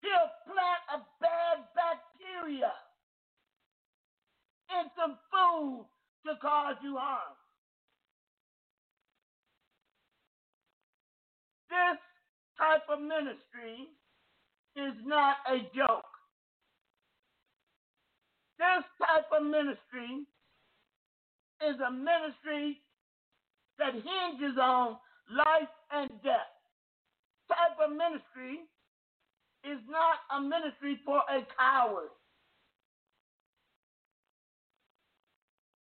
[0.07, 2.71] He'll plant a bad bacteria
[4.71, 5.85] into food
[6.25, 7.35] to cause you harm.
[11.69, 11.99] This
[12.57, 13.91] type of ministry
[14.77, 16.07] is not a joke.
[18.57, 20.23] This type of ministry
[21.67, 22.79] is a ministry
[23.77, 24.97] that hinges on
[25.35, 26.55] life and death.
[27.49, 28.63] Type of ministry
[29.63, 32.11] is not a ministry for a coward.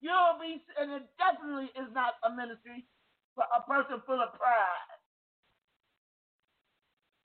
[0.02, 2.84] You'll be, and it definitely is not a ministry
[3.36, 5.00] for a person full of pride.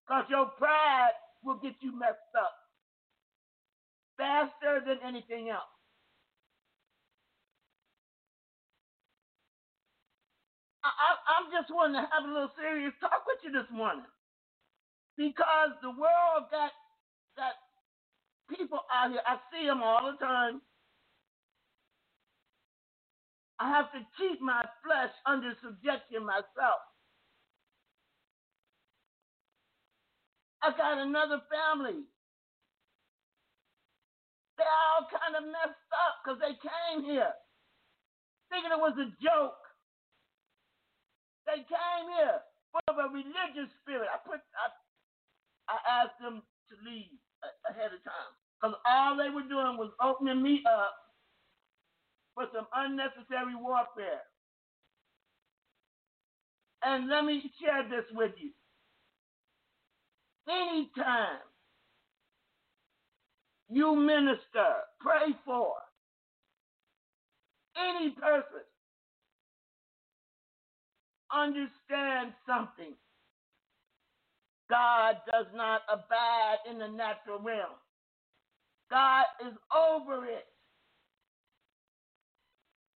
[0.04, 2.52] Because your pride will get you messed up
[4.16, 5.72] faster than anything else.
[10.84, 14.06] I, am just wanting to have a little serious talk with you this morning
[15.16, 16.72] because the world got
[17.36, 17.56] got
[18.48, 19.24] people out here.
[19.26, 20.60] I see them all the time.
[23.58, 26.84] I have to keep my flesh under subjection myself.
[30.60, 32.04] I got another family.
[34.58, 37.32] They all kind of messed up because they came here
[38.50, 39.60] thinking it was a joke.
[41.44, 42.40] They came here
[42.72, 44.08] full of a religious spirit.
[44.12, 44.68] I put I
[45.68, 47.18] I asked them to leave
[47.70, 50.94] ahead of time because all they were doing was opening me up
[52.34, 54.22] for some unnecessary warfare.
[56.84, 58.50] And let me share this with you.
[60.48, 61.40] Anytime
[63.70, 65.74] you minister, pray for
[67.78, 68.64] any person,
[71.32, 72.94] understand something.
[74.68, 77.78] God does not abide in the natural realm.
[78.90, 80.46] God is over it.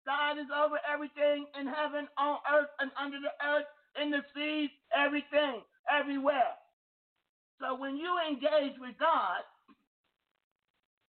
[0.07, 3.67] God is over everything in heaven, on earth, and under the earth,
[4.01, 6.59] in the seas, everything, everywhere.
[7.61, 9.45] So when you engage with God,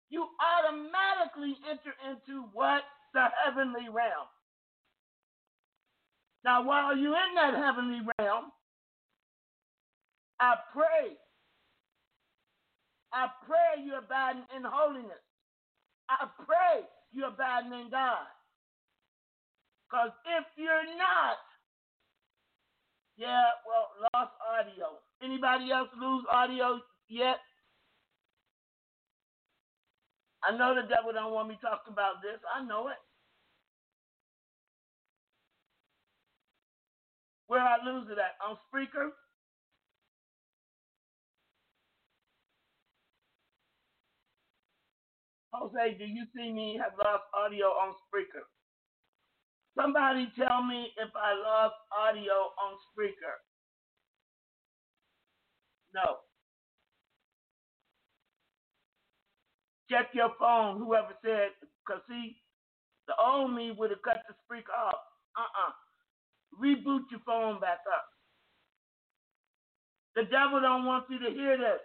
[0.09, 2.83] you automatically enter into what?
[3.13, 4.29] The heavenly realm.
[6.45, 8.53] Now, while you're in that heavenly realm,
[10.41, 11.17] I pray.
[13.13, 15.23] I pray you're abiding in holiness.
[16.11, 18.27] I pray you're abiding in God.
[19.89, 21.39] Because if you're not,
[23.17, 25.01] yeah, well, lost audio.
[25.23, 27.39] Anybody else lose audio yet?
[30.45, 32.41] I know the devil don't want me talking about this.
[32.55, 33.01] I know it.
[37.49, 38.37] Where I lose it at?
[38.47, 39.11] On Spreaker?
[45.61, 48.45] Jose, do you see me have lost audio on Spreaker?
[49.77, 53.37] Somebody tell me if I lost audio on Spreaker.
[55.95, 56.19] No.
[59.91, 61.51] Check your phone, whoever said,
[61.87, 62.37] because see,
[63.07, 65.01] the old me would have cut the Spreaker off.
[65.39, 65.73] Uh-uh.
[66.61, 68.07] Reboot your phone back up.
[70.17, 71.81] The devil don't want you to hear this.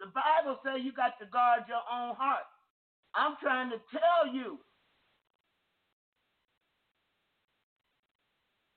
[0.00, 2.46] The Bible says you got to guard your own heart.
[3.14, 4.58] I'm trying to tell you.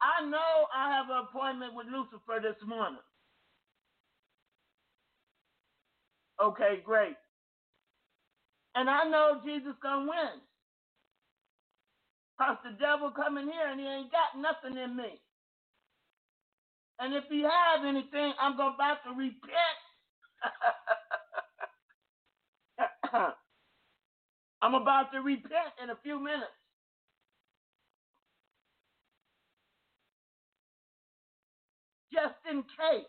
[0.01, 3.01] I know I have an appointment with Lucifer this morning.
[6.43, 7.15] Okay, great.
[8.75, 10.37] And I know Jesus gonna win.
[12.39, 15.21] Cause the devil come in here and he ain't got nothing in me.
[16.99, 19.79] And if he have anything, I'm gonna back to repent
[24.61, 26.53] I'm about to repent in a few minutes.
[32.13, 33.07] Just in case.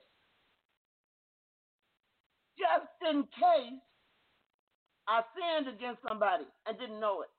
[2.58, 3.80] Just in case
[5.08, 7.30] I sinned against somebody and didn't know it.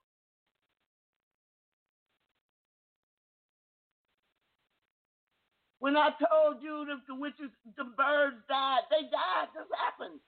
[5.79, 9.49] When I told you that the witches, the birds died, they died.
[9.55, 10.19] This happened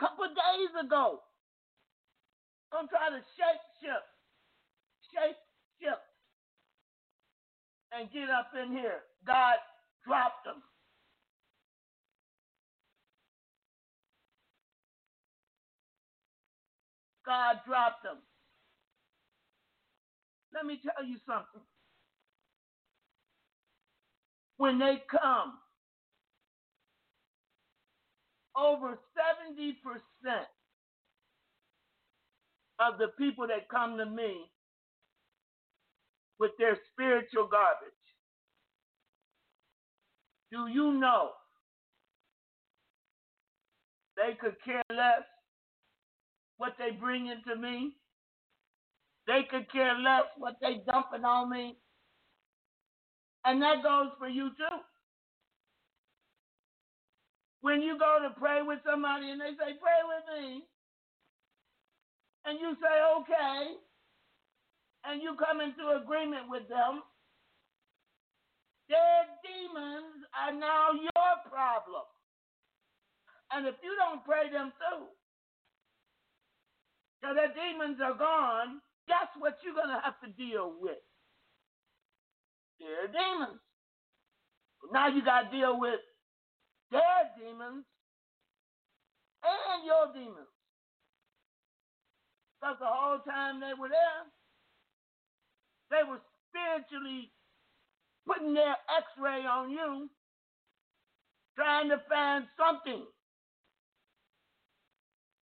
[0.00, 1.20] a couple days ago.
[2.72, 4.04] Don't try to shake ship,
[5.12, 5.36] shake
[5.82, 6.00] ship,
[7.92, 9.00] and get up in here.
[9.26, 9.56] God
[10.06, 10.62] dropped them.
[17.26, 18.18] God dropped them.
[20.54, 21.62] Let me tell you something.
[24.58, 25.54] When they come,
[28.56, 29.74] over 70%
[32.82, 34.50] of the people that come to me
[36.38, 37.90] with their spiritual garbage.
[40.50, 41.30] Do you know
[44.16, 45.24] they could care less
[46.58, 47.92] what they bring into me?
[49.26, 51.76] They could care less what they dumping on me.
[53.44, 54.78] And that goes for you too.
[57.60, 60.62] When you go to pray with somebody and they say, Pray with me,
[62.44, 63.76] and you say, Okay,
[65.04, 67.02] and you come into agreement with them,
[68.88, 72.06] their demons are now your problem.
[73.52, 75.06] And if you don't pray them through,
[77.22, 80.98] so their demons are gone, guess what you're going to have to deal with?
[82.80, 83.60] Their demons.
[84.92, 86.00] Now you got to deal with
[86.90, 87.84] their demons
[89.44, 90.50] and your demons.
[92.62, 94.22] Because the whole time they were there,
[95.90, 97.32] they were spiritually
[98.24, 100.08] putting their x ray on you,
[101.56, 103.02] trying to find something,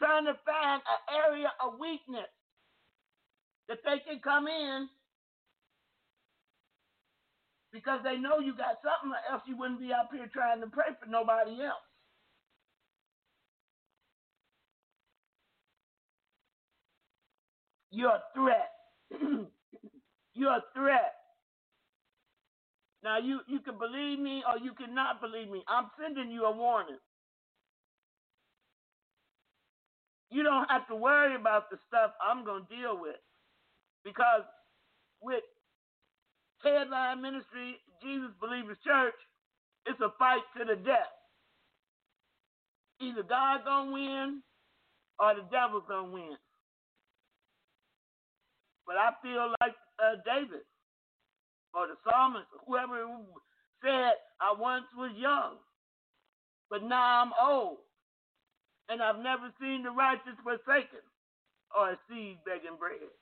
[0.00, 2.32] trying to find an area of weakness
[3.68, 4.88] that they can come in
[7.70, 10.96] because they know you got something, else you wouldn't be up here trying to pray
[10.98, 11.84] for nobody else.
[17.91, 18.70] You're a threat.
[20.34, 21.14] You're a threat.
[23.05, 25.62] Now you you can believe me or you cannot believe me.
[25.68, 26.99] I'm sending you a warning.
[30.30, 33.16] You don't have to worry about the stuff I'm gonna deal with.
[34.05, 34.43] Because
[35.22, 35.45] with
[36.64, 39.14] Ted line ministry, Jesus Believers Church,
[39.86, 41.12] it's a fight to the death.
[43.01, 44.43] Either God's gonna win
[45.20, 46.36] or the devil's gonna win.
[48.91, 50.66] But I feel like uh, David
[51.70, 53.07] or the psalmist, whoever
[53.86, 55.62] said, I once was young,
[56.68, 57.86] but now I'm old,
[58.88, 61.07] and I've never seen the righteous forsaken
[61.70, 63.14] or a seed begging bread.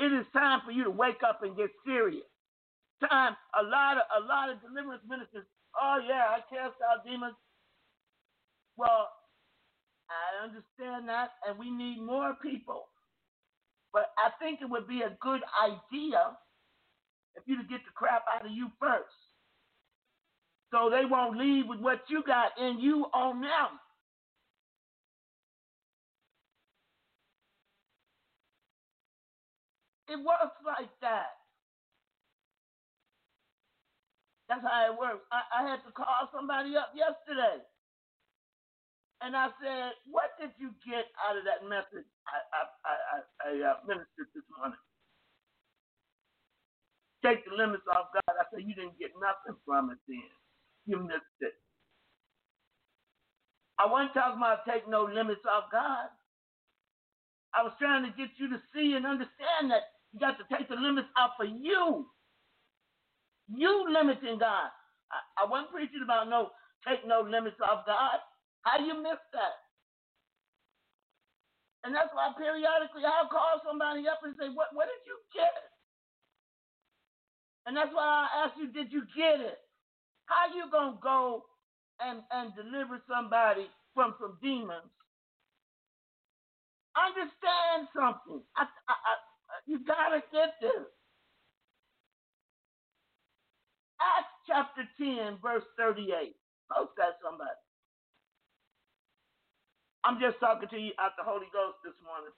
[0.00, 2.26] It is time for you to wake up and get serious.
[3.08, 5.46] Time, a lot of a lot of deliverance ministers.
[5.80, 7.38] Oh yeah, I cast out demons.
[8.76, 9.06] Well,
[10.10, 12.84] I understand that, and we need more people.
[13.92, 16.38] But I think it would be a good idea
[17.36, 19.14] if you to get the crap out of you first,
[20.72, 23.80] so they won't leave with what you got in you on them.
[30.08, 31.36] It works like that.
[34.48, 35.24] That's how it works.
[35.32, 37.62] I, I had to call somebody up yesterday.
[39.22, 42.94] And I said, What did you get out of that message I, I, I,
[43.48, 44.80] I uh, ministered this morning?
[47.24, 48.34] Take the limits off God.
[48.36, 50.30] I said, You didn't get nothing from it then.
[50.86, 51.54] You missed it.
[53.78, 56.08] I wasn't talking about take no limits off God.
[57.54, 60.68] I was trying to get you to see and understand that you got to take
[60.68, 62.06] the limits off for you.
[63.48, 64.70] You limiting God.
[65.12, 66.50] I, I wasn't preaching about no
[66.88, 68.20] take no limits off God.
[68.62, 69.56] How do you miss that?
[71.84, 75.54] And that's why periodically I'll call somebody up and say, What what did you get?
[77.66, 79.58] And that's why I ask you, did you get it?
[80.26, 81.44] How you gonna go
[82.00, 84.90] and, and deliver somebody from some demons?
[86.96, 88.42] Understand something.
[88.56, 89.14] I, I, I,
[89.66, 90.86] you gotta get this.
[94.00, 96.36] Acts chapter 10, verse 38.
[96.72, 97.50] Post that somebody.
[100.04, 102.32] I'm just talking to you out the Holy Ghost this morning.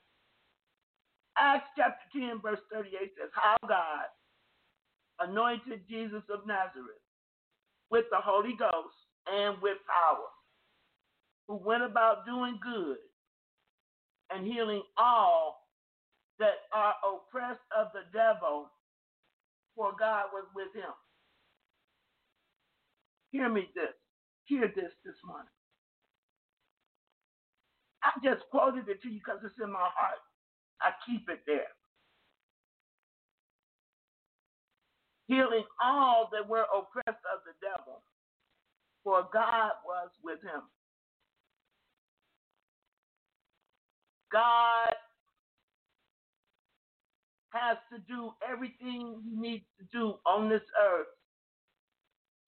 [1.39, 4.09] Acts chapter 10, verse 38 says, How God
[5.21, 7.05] anointed Jesus of Nazareth
[7.91, 8.97] with the Holy Ghost
[9.31, 10.29] and with power,
[11.49, 12.99] who went about doing good
[14.31, 15.67] and healing all
[16.39, 18.71] that are oppressed of the devil,
[19.77, 20.93] for God was with him.
[23.31, 23.95] Hear me this.
[24.45, 25.47] Hear this this morning.
[28.05, 30.21] I just quoted it to you because it's in my heart.
[30.83, 31.69] I keep it there.
[35.29, 38.03] Healing all that were oppressed of the devil,
[39.05, 40.63] for God was with him.
[44.33, 44.95] God
[47.53, 51.09] has to do everything he needs to do on this earth.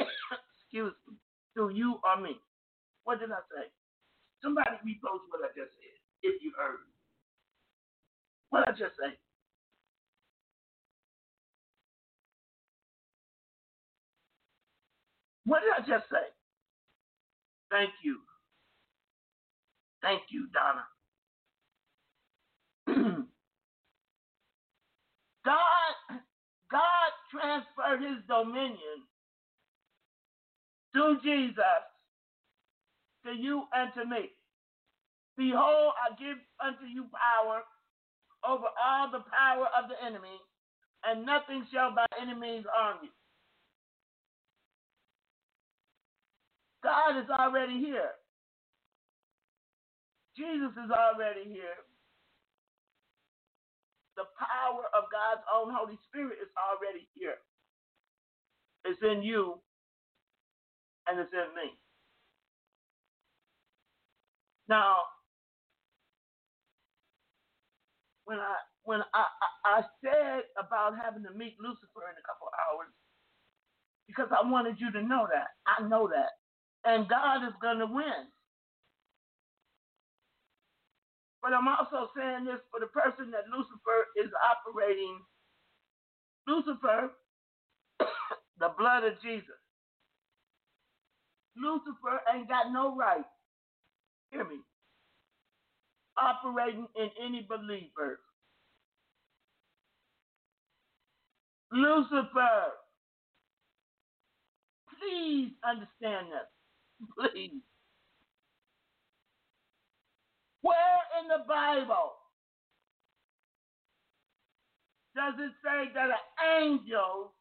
[0.65, 1.17] Excuse me.
[1.55, 2.37] through you or me.
[3.05, 3.82] What did I say?
[4.43, 6.93] Somebody repost what I just said, if you heard me.
[8.51, 9.17] What I just said.
[15.47, 16.27] What did I just say?
[17.71, 18.19] Thank you.
[20.03, 20.87] Thank you, Donna.
[25.45, 25.95] God,
[26.71, 29.07] God transferred his dominion
[30.93, 31.85] through Jesus
[33.27, 34.31] to you and to me.
[35.37, 37.63] Behold, I give unto you power
[38.47, 40.39] over all the power of the enemy,
[41.05, 43.11] and nothing shall by any means harm you.
[46.83, 48.11] God is already here.
[50.37, 51.79] Jesus is already here.
[54.17, 57.39] The power of God's own Holy Spirit is already here.
[58.85, 59.61] It's in you
[61.09, 61.71] and it's in me.
[64.73, 64.97] Now,
[68.25, 72.49] when I when I, I, I said about having to meet Lucifer in a couple
[72.57, 72.93] hours,
[74.09, 75.49] because I wanted you to know that.
[75.67, 76.33] I know that.
[76.85, 78.29] And God is going to win.
[81.43, 85.21] But I'm also saying this for the person that Lucifer is operating.
[86.49, 87.11] Lucifer,
[88.61, 89.59] the blood of Jesus.
[91.57, 93.25] Lucifer ain't got no right,
[94.33, 94.57] hear me,
[96.17, 98.21] operating in any believer.
[101.73, 102.73] Lucifer,
[104.99, 106.49] please understand this.
[107.19, 107.63] Please.
[110.63, 110.77] Where
[111.21, 112.13] in the Bible
[115.17, 117.33] does it say that an angel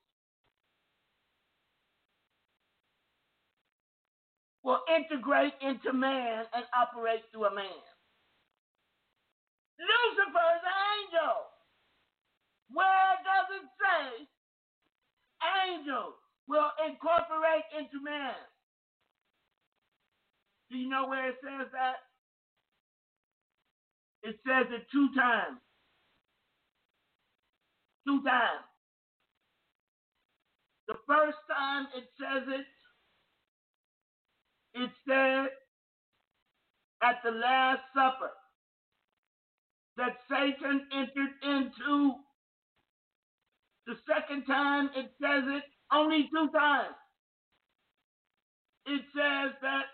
[4.64, 7.84] will integrate into man and operate through a man?
[9.80, 11.38] Lucifer is an angel.
[12.74, 14.28] Where does it say
[15.68, 16.16] angels
[16.48, 18.36] will incorporate into man?
[20.72, 21.98] Do you know where it says that?
[24.24, 25.60] It says it two times.
[28.08, 28.66] Two times.
[30.88, 32.68] The first time it says it,
[34.74, 35.48] it said
[37.04, 38.32] at the Last Supper
[39.98, 42.14] that Satan entered into.
[43.88, 46.96] The second time it says it only two times.
[48.86, 49.86] It says that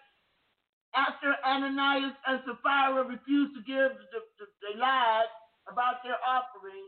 [0.95, 5.29] after Ananias and Sapphira refused to give, the, the, they lied
[5.71, 6.87] about their offering,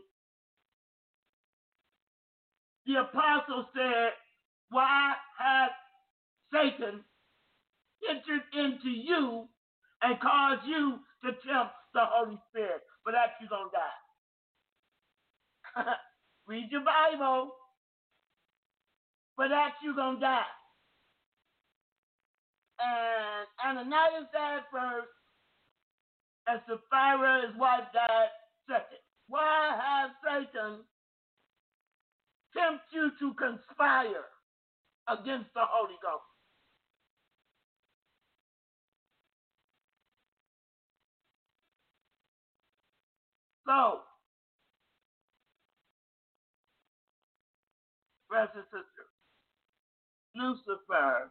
[2.86, 4.12] the apostle said,
[4.70, 5.70] Why has
[6.52, 7.04] Satan
[8.08, 9.48] entered into you
[10.02, 12.82] and caused you to tempt the Holy Spirit?
[13.04, 13.76] For that, you're going to
[15.84, 15.94] die.
[16.46, 17.52] Read your Bible.
[19.36, 20.44] For that, you're going to die
[22.80, 25.12] and Ananias died first,
[26.48, 28.32] and Sapphira, his wife, died
[28.66, 29.04] second.
[29.28, 30.80] Why has Satan
[32.56, 34.26] tempt you to conspire
[35.06, 36.29] against the Holy Ghost?
[43.70, 44.00] So,
[48.28, 49.12] brothers and sisters,
[50.36, 51.30] Lucifer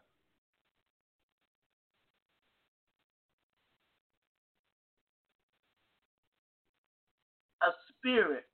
[7.63, 8.45] a spirit,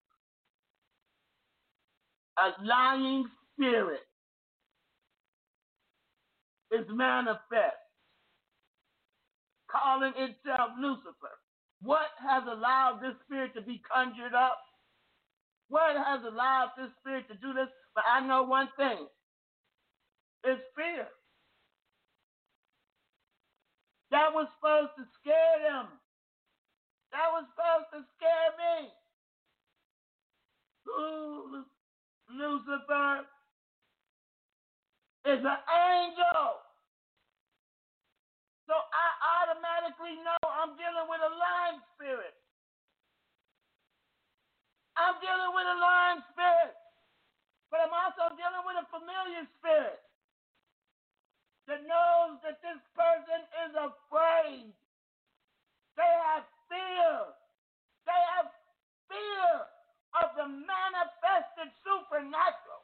[2.40, 4.02] a lying spirit
[6.72, 7.78] is manifest,
[9.72, 11.36] calling itself Lucifer.
[11.82, 14.60] What has allowed this spirit to be conjured up?
[15.70, 17.70] What has allowed this spirit to do this?
[17.96, 19.08] But I know one thing
[20.46, 21.08] it's fear.
[24.12, 25.88] That was supposed to scare them.
[27.12, 28.90] That was supposed to scare me.
[32.30, 33.22] Lucifer
[35.26, 36.65] is an angel.
[38.76, 39.08] So I
[39.40, 42.36] automatically know I'm dealing with a lying spirit.
[45.00, 46.76] I'm dealing with a lying spirit.
[47.72, 50.04] But I'm also dealing with a familiar spirit
[51.72, 54.68] that knows that this person is afraid.
[55.96, 57.32] They have fear.
[58.04, 58.52] They have
[59.08, 59.52] fear
[60.20, 62.84] of the manifested supernatural.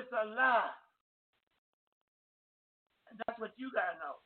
[0.00, 0.81] It's a lie.
[3.26, 4.16] That's what you got to know.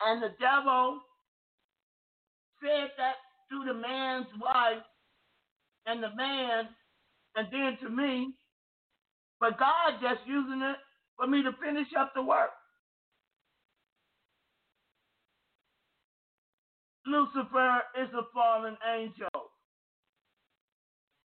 [0.00, 1.00] And the devil
[2.62, 3.14] said that
[3.50, 4.84] to the man's wife
[5.86, 6.68] and the man
[7.36, 8.34] and then to me,
[9.40, 10.76] but God just using it
[11.16, 12.50] for me to finish up the work.
[17.06, 19.28] Lucifer is a fallen angel.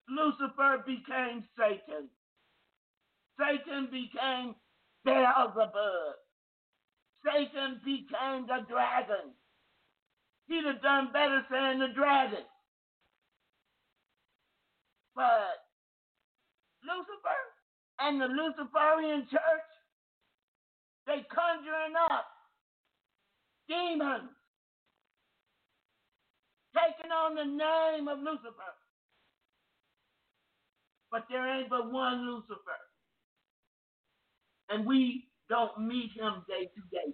[0.10, 2.10] Lucifer became Satan.
[3.39, 4.56] Satan became
[5.06, 6.16] Beelzebub.
[7.26, 9.34] Satan became the dragon.
[10.47, 12.45] He'd have done better saying the dragon.
[15.16, 15.64] But
[16.84, 17.41] Lucifer
[17.99, 19.70] and the Luciferian church,
[21.08, 22.26] they conjuring up
[23.70, 24.32] demons,
[26.76, 28.74] taking on the name of Lucifer.
[31.12, 32.82] But there ain't but one Lucifer.
[34.74, 37.13] And we don't meet him day to day.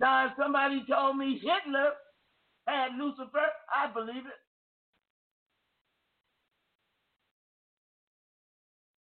[0.00, 1.92] Now, if somebody told me Hitler
[2.66, 4.40] had Lucifer, I believe it.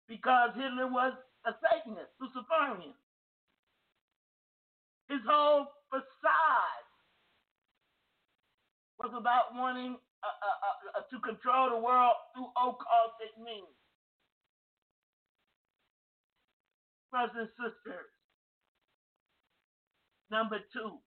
[0.07, 1.13] Because Hitler was
[1.45, 2.93] a Satanist, Luciferian.
[5.09, 6.87] His whole facade
[8.99, 13.75] was about wanting uh, uh, uh, to control the world through occultic means.
[17.11, 18.09] Brothers and sisters,
[20.31, 20.97] number two,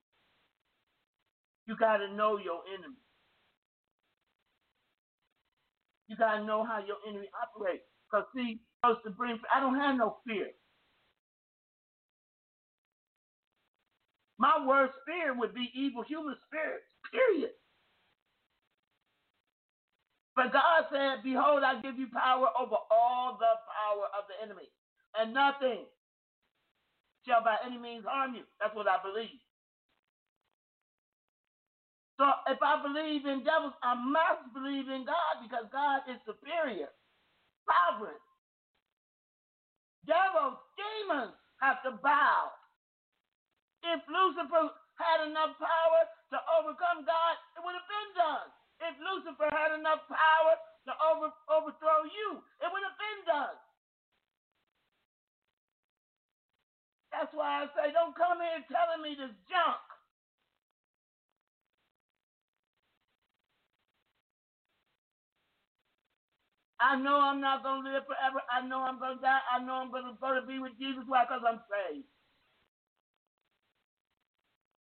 [1.67, 3.01] you got to know your enemy.
[6.09, 7.83] You got to know how your enemy operates.
[8.07, 10.49] Because, see, supposed to bring, I don't have no fear.
[14.39, 17.51] My worst fear would be evil human spirits, period.
[20.37, 24.71] But God said, Behold, I give you power over all the power of the enemy,
[25.19, 25.87] and nothing
[27.27, 28.45] shall by any means harm you.
[28.61, 29.41] That's what I believe.
[32.21, 36.91] So if I believe in devils, I must believe in God because God is superior,
[37.67, 38.21] sovereign.
[40.07, 42.53] Devils, demons have to bow.
[43.85, 46.01] If Lucifer had enough power
[46.35, 48.49] to overcome God, it would have been done.
[48.83, 50.55] If Lucifer had enough power
[50.89, 53.57] to over, overthrow you, it would have been done.
[57.13, 59.81] That's why I say, don't come here telling me this junk.
[66.81, 68.43] I know I'm not going to live forever.
[68.53, 69.41] I know I'm going to die.
[69.53, 71.05] I know I'm going to go to be with Jesus.
[71.07, 71.25] Why?
[71.25, 72.07] Because I'm saved.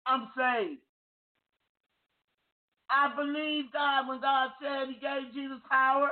[0.06, 0.85] I'm saved.
[2.90, 6.10] I believe God when God said He gave Jesus power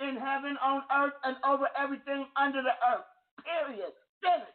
[0.00, 3.06] in heaven, on earth, and over everything under the earth.
[3.44, 3.92] Period.
[4.22, 4.52] Finished.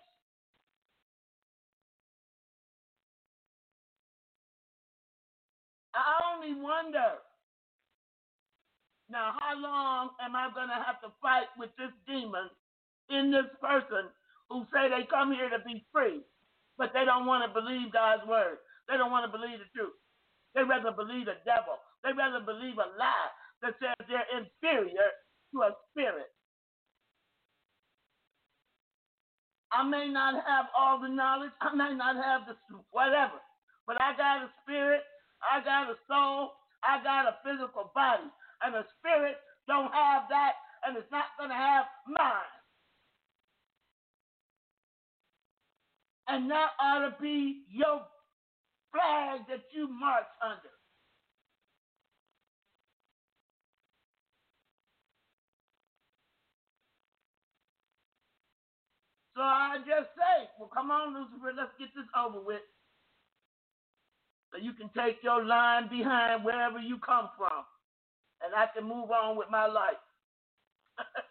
[5.95, 7.17] I only wonder
[9.11, 12.49] now, how long am I going to have to fight with this demon
[13.11, 14.09] in this person
[14.49, 16.23] who say they come here to be free,
[16.79, 18.57] but they don't want to believe God's word?
[18.89, 19.93] They don't want to believe the truth.
[20.55, 21.77] They rather believe the devil.
[22.03, 23.31] They rather believe a lie
[23.63, 25.09] that says they're inferior
[25.53, 26.31] to a spirit.
[29.71, 31.51] I may not have all the knowledge.
[31.61, 32.55] I may not have the
[32.91, 33.39] whatever,
[33.87, 35.01] but I got a spirit.
[35.43, 36.51] I got a soul.
[36.83, 38.23] I got a physical body
[38.63, 39.37] and the spirit
[39.67, 40.53] don't have that,
[40.85, 42.55] and it's not to have mine.
[46.27, 48.01] And that ought to be your
[48.91, 50.71] flag that you march under.
[59.35, 62.61] So I just say, well, come on, Lucifer, let's get this over with.
[64.51, 67.63] So you can take your line behind wherever you come from
[68.43, 70.01] and I can move on with my life.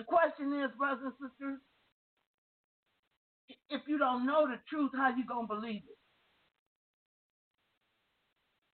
[0.00, 1.60] the question is, brothers and sisters,
[3.68, 5.98] if you don't know the truth, how you gonna believe it?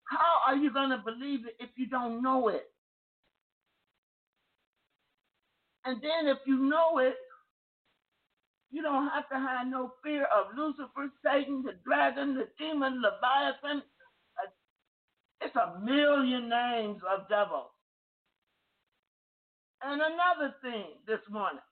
[0.09, 2.64] How are you gonna believe it if you don't know it?
[5.85, 7.16] And then if you know it,
[8.70, 13.83] you don't have to have no fear of Lucifer, Satan, the dragon, the demon, Leviathan.
[15.43, 17.76] It's a million names of devils.
[19.83, 21.64] And another thing this morning.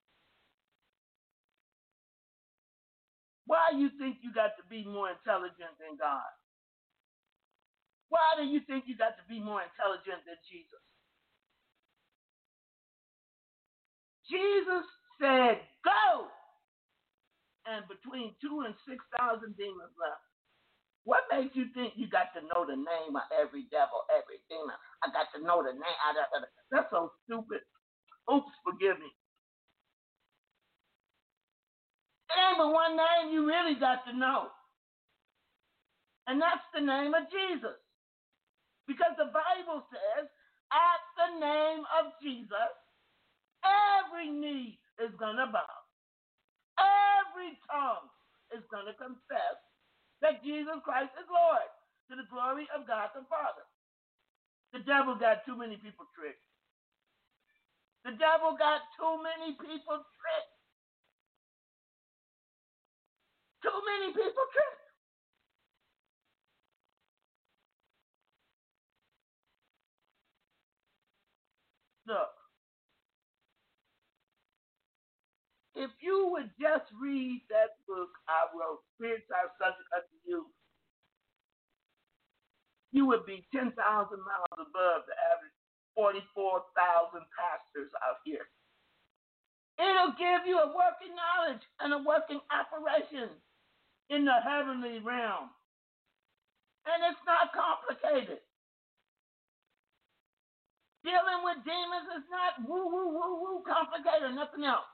[3.47, 6.31] Why do you think you got to be more intelligent than God?
[8.11, 10.83] Why do you think you got to be more intelligent than Jesus?
[14.31, 14.87] Jesus
[15.21, 16.29] said, Go!
[17.67, 20.23] And between two and six thousand demons left.
[21.05, 24.77] What makes you think you got to know the name of every devil, every demon?
[25.05, 25.99] I got to know the name.
[26.71, 27.63] That's so stupid.
[28.33, 29.11] Oops, forgive me.
[32.31, 34.49] It ain't one name you really got to know.
[36.27, 37.79] And that's the name of Jesus.
[38.87, 40.29] Because the Bible says,
[40.73, 42.73] at the name of Jesus,
[43.65, 45.75] every knee is going to bow.
[46.81, 48.09] Every tongue
[48.55, 49.59] is going to confess
[50.23, 51.71] that Jesus Christ is Lord
[52.11, 53.65] to the glory of God the Father.
[54.73, 56.43] The devil got too many people tricked.
[58.05, 60.55] The devil got too many people tricked.
[63.63, 64.85] Too many people tricked.
[72.07, 72.37] Look,
[75.75, 80.45] if you would just read that book I wrote, Spirits Are Subject Unto You,
[82.93, 85.57] you would be 10,000 miles above the average
[85.97, 88.47] 44,000 pastors out here.
[89.79, 93.33] It'll give you a working knowledge and a working operation
[94.11, 95.49] in the heavenly realm.
[96.85, 98.45] And it's not complicated.
[101.03, 104.89] Dealing with demons is not woo, woo, woo, woo, complicated, nothing else.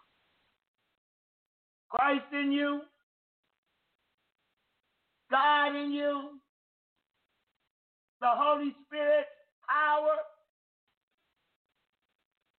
[1.91, 2.83] Christ in you,
[5.31, 6.39] God in you,
[8.21, 9.27] the Holy Spirit,
[9.67, 10.15] power,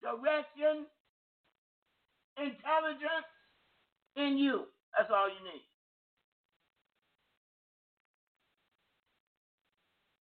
[0.01, 0.87] direction,
[2.37, 3.27] intelligence
[4.15, 4.67] in you.
[4.97, 5.65] That's all you need.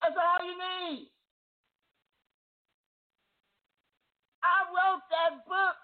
[0.02, 1.10] That's all you need.
[4.44, 5.76] I wrote that book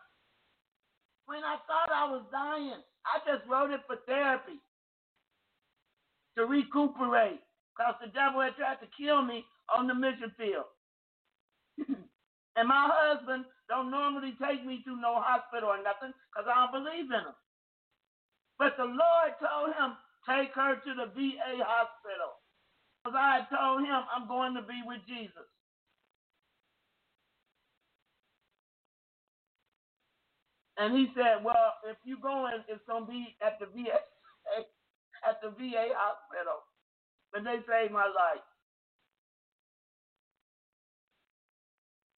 [1.26, 2.80] when I thought I was dying.
[3.06, 4.60] I just wrote it for therapy
[6.36, 7.40] to recuperate
[7.76, 9.44] because the devil had tried to kill me
[9.74, 10.70] on the mission field.
[12.56, 16.76] and my husband don't normally take me to no hospital or nothing because I don't
[16.84, 17.36] believe in them.
[18.58, 19.96] But the Lord told him,
[20.28, 22.38] take her to the VA hospital.
[23.04, 25.46] Because I told him I'm going to be with Jesus.
[30.78, 34.00] And he said, Well, if you're going, it's gonna be at the VA
[35.28, 36.64] at the VA hospital.
[37.32, 38.44] But they saved my life.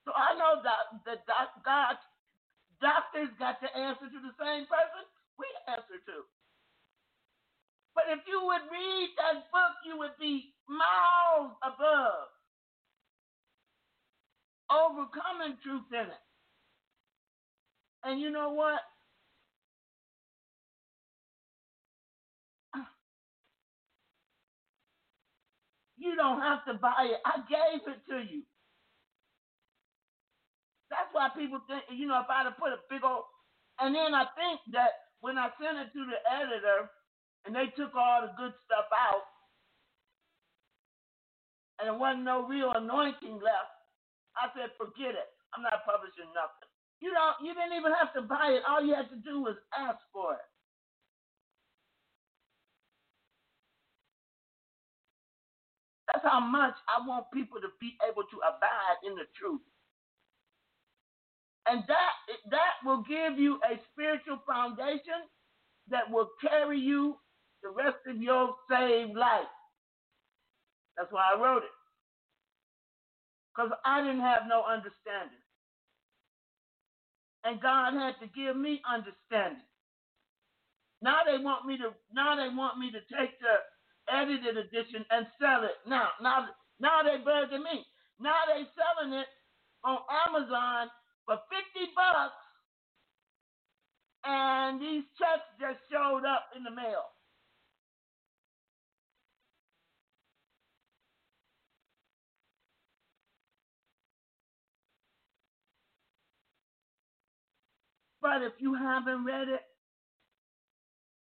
[0.04, 1.16] So I know that the
[1.64, 1.96] God
[2.80, 5.04] doctors got to answer to the same person
[5.38, 6.18] we answer to.
[7.94, 12.28] But if you would read that book, you would be miles above
[14.70, 16.24] overcoming truth in it.
[18.04, 18.80] And you know what?
[25.98, 27.20] You don't have to buy it.
[27.24, 28.42] I gave it to you.
[30.94, 33.26] That's why people think, you know, if I'd have put a big old,
[33.82, 36.86] and then I think that when I sent it to the editor
[37.44, 39.26] and they took all the good stuff out,
[41.82, 43.74] and there wasn't no real anointing left,
[44.38, 45.30] I said, forget it.
[45.54, 46.70] I'm not publishing nothing.
[47.02, 48.62] You don't you didn't even have to buy it.
[48.66, 50.48] All you had to do was ask for it.
[56.12, 59.62] That's how much I want people to be able to abide in the truth.
[61.68, 62.14] And that
[62.50, 65.26] that will give you a spiritual foundation
[65.90, 67.16] that will carry you
[67.62, 69.48] the rest of your saved life.
[70.96, 71.76] That's why I wrote it.
[73.54, 75.38] Because I didn't have no understanding
[77.44, 79.62] and God had to give me understanding.
[81.02, 83.56] Now they want me to now they want me to take the
[84.10, 85.76] edited edition and sell it.
[85.86, 86.48] Now, now,
[86.80, 87.84] now they bugging me.
[88.20, 89.28] Now they're selling it
[89.84, 89.98] on
[90.28, 90.88] Amazon
[91.26, 92.34] for fifty bucks,
[94.24, 97.04] and these checks just showed up in the mail.
[108.22, 109.62] But if you haven't read it,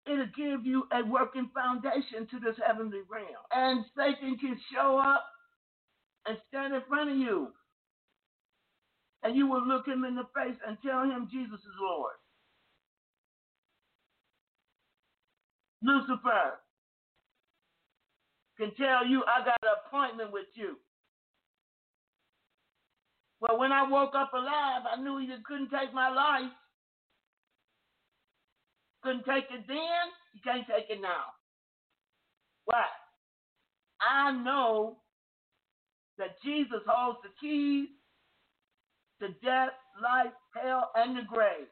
[0.06, 3.42] it'll give you a working foundation to this heavenly realm.
[3.52, 5.24] And Satan can show up
[6.26, 7.48] and stand in front of you.
[9.22, 12.14] And you will look him in the face and tell him Jesus is Lord.
[15.82, 16.58] Lucifer
[18.58, 20.76] can tell you, I got an appointment with you.
[23.40, 26.52] Well, when I woke up alive, I knew he couldn't take my life.
[29.02, 31.34] Couldn't take it then, he can't take it now.
[32.66, 32.84] Why?
[34.00, 34.98] I know
[36.18, 37.88] that Jesus holds the keys
[39.22, 39.70] to death,
[40.02, 41.68] life, hell, and the grave.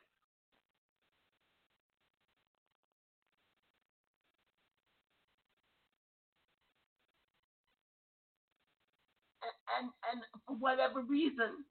[9.80, 11.64] And, and, for whatever reason,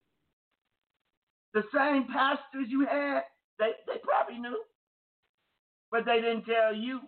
[1.53, 3.21] the same pastors you had,
[3.59, 4.59] they, they probably knew,
[5.91, 7.01] but they didn't tell you.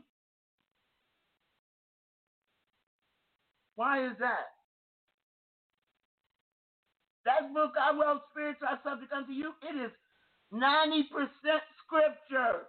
[3.75, 4.60] Why is that?
[7.25, 9.91] That book I wrote, Spirits Are Subject unto You, it is
[10.53, 11.05] 90%
[11.85, 12.65] scripture.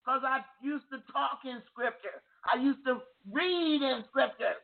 [0.00, 2.24] Because I used to talk in scripture.
[2.48, 3.00] I used to
[3.30, 4.60] read in scripture.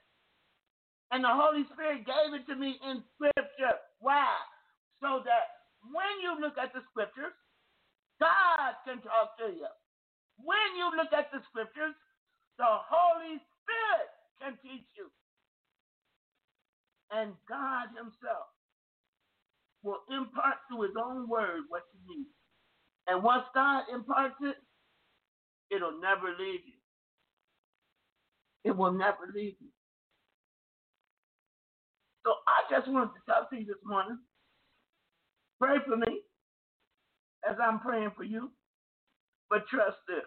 [1.13, 3.79] And the Holy Spirit gave it to me in scripture.
[4.01, 4.33] Why?
[5.01, 7.37] So that when you look at the scriptures,
[8.19, 9.69] God can talk to you.
[10.41, 11.95] When you look at the scriptures,
[12.59, 14.09] the Holy Spirit
[14.41, 15.09] can teach you.
[17.13, 18.56] And God Himself
[19.87, 22.27] will impart through his own word what you need.
[23.09, 24.57] And once God imparts it,
[25.75, 26.79] it'll never leave you.
[28.65, 29.69] It will never leave you.
[32.27, 34.19] So I just wanted to talk to you this morning.
[35.61, 36.23] Pray for me
[37.49, 38.51] as I'm praying for you.
[39.51, 40.27] But trust this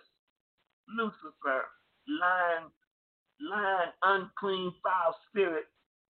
[0.98, 1.66] Lucifer,
[2.08, 2.72] lying,
[3.42, 5.66] lying, unclean, foul spirit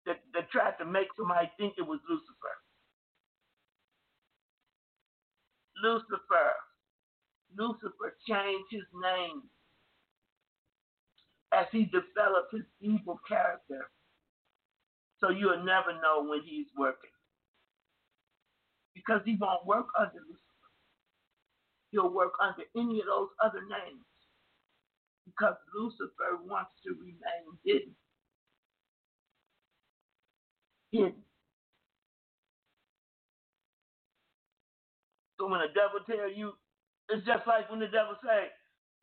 [0.05, 2.55] that, that tried to make somebody think it was Lucifer.
[5.83, 6.53] Lucifer.
[7.57, 9.43] Lucifer changed his name
[11.53, 13.89] as he developed his evil character.
[15.19, 17.09] So you'll never know when he's working.
[18.93, 20.41] Because he won't work under Lucifer.
[21.91, 24.05] He'll work under any of those other names.
[25.25, 27.95] Because Lucifer wants to remain hidden.
[30.91, 31.24] Hidden.
[35.39, 36.53] So when the devil tell you,
[37.09, 38.51] it's just like when the devil say,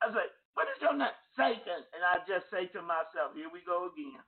[0.03, 1.15] I say, what is your name?
[1.37, 1.83] Satan.
[1.93, 4.21] And I just say to myself, here we go again.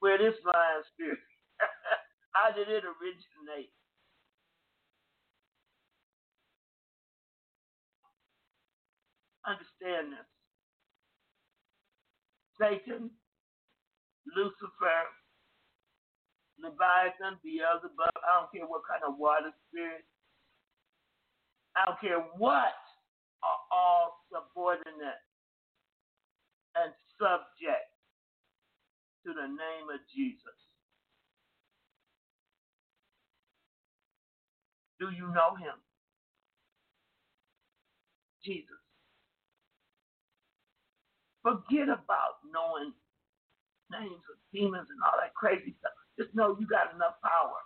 [0.00, 1.20] Where this lying spirit?
[2.36, 3.72] How did it originate?
[9.46, 10.28] Understand this.
[12.60, 13.10] Satan,
[14.36, 15.02] Lucifer,
[16.62, 20.04] Leviathan, Beelzebub, I don't care what kind of water spirit,
[21.76, 22.76] I don't care what,
[23.42, 25.22] are all subordinate
[26.76, 27.88] and subject
[29.24, 30.58] to the name of Jesus.
[35.00, 35.76] Do you know him?
[38.44, 38.80] Jesus.
[41.42, 42.92] Forget about knowing
[43.90, 45.96] names of demons and all that crazy stuff.
[46.18, 47.60] Just know you got enough power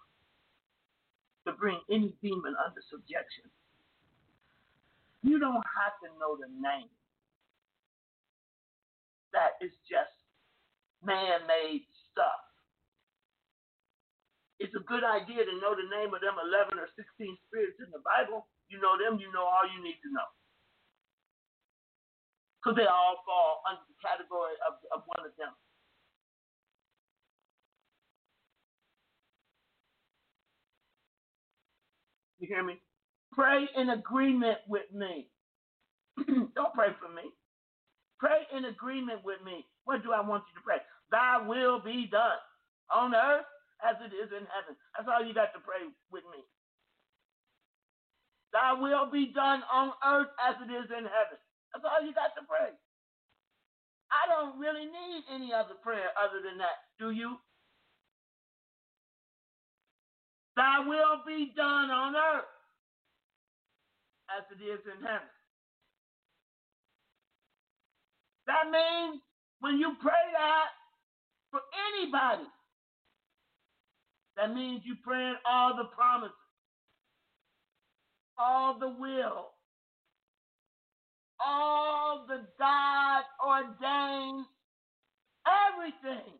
[1.46, 3.48] to bring any demon under subjection.
[5.22, 6.92] You don't have to know the name.
[9.32, 10.12] That is just
[11.02, 12.44] man made stuff.
[14.62, 17.04] It's a good idea to know the name of them 11 or 16
[17.48, 18.46] spirits in the Bible.
[18.70, 20.28] You know them, you know all you need to know.
[22.62, 25.52] Because they all fall under the category of, of one of them.
[32.44, 32.76] You hear me?
[33.32, 35.32] Pray in agreement with me.
[36.28, 37.32] Don't pray for me.
[38.20, 39.64] Pray in agreement with me.
[39.84, 40.78] What do I want you to pray?
[41.10, 42.36] Thy will be done
[42.92, 43.48] on earth
[43.80, 44.76] as it is in heaven.
[44.92, 46.44] That's all you got to pray with me.
[48.52, 51.40] Thy will be done on earth as it is in heaven.
[51.72, 52.76] That's all you got to pray.
[54.12, 56.84] I don't really need any other prayer other than that.
[57.00, 57.36] Do you?
[60.56, 62.44] Thy will be done on earth
[64.36, 65.28] as it is in heaven.
[68.46, 69.20] That means
[69.60, 70.68] when you pray that
[71.50, 71.60] for
[71.96, 72.48] anybody,
[74.36, 76.34] that means you're praying all the promises,
[78.38, 79.50] all the will,
[81.44, 84.46] all the God ordained
[85.46, 86.32] everything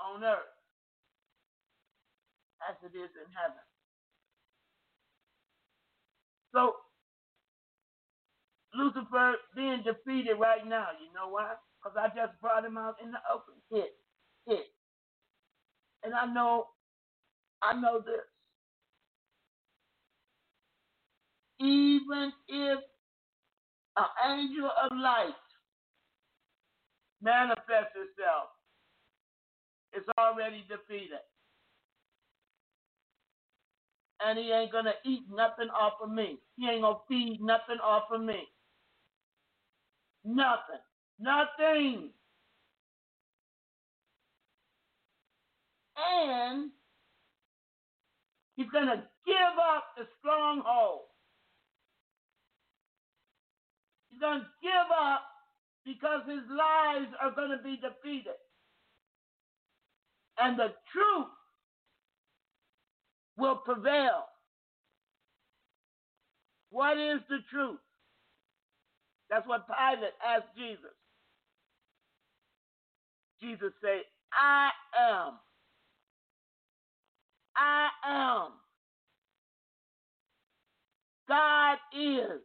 [0.00, 0.59] on earth
[2.68, 3.62] as it is in heaven.
[6.52, 6.74] So,
[8.74, 10.88] Lucifer being defeated right now.
[11.00, 11.54] You know why?
[11.82, 13.54] Because I just brought him out in the open.
[13.70, 13.92] It,
[14.46, 14.66] it.
[16.04, 16.66] And I know,
[17.62, 18.26] I know this.
[21.60, 22.78] Even if
[23.96, 25.34] an angel of light
[27.22, 28.48] manifests itself,
[29.92, 31.20] it's already defeated.
[34.24, 36.38] And he ain't gonna eat nothing off of me.
[36.56, 38.48] He ain't gonna feed nothing off of me.
[40.24, 40.82] Nothing.
[41.20, 42.10] Nothing.
[45.96, 46.70] And
[48.56, 51.02] he's to give up the stronghold.
[54.10, 55.22] He's to give up
[55.86, 58.36] because his lies are to be defeated.
[60.38, 61.28] And the truth
[63.40, 64.24] will prevail.
[66.70, 67.80] What is the truth?
[69.30, 70.94] That's what Pilate asked Jesus.
[73.42, 74.02] Jesus said,
[74.32, 75.34] I am.
[77.56, 78.52] I am.
[81.28, 82.40] God is.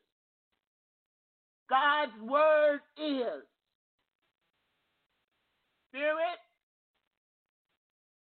[1.70, 3.44] God's word is.
[5.90, 6.40] Spirit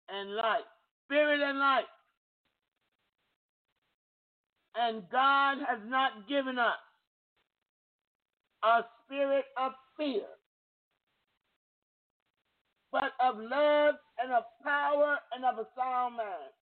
[0.08, 0.64] and light.
[1.06, 1.84] Spirit and light.
[4.74, 6.80] And God has not given us
[8.64, 10.24] a spirit of fear,
[12.90, 16.52] but of love and of power and of a sound mind.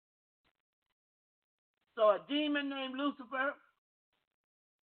[1.96, 3.54] So a demon named Lucifer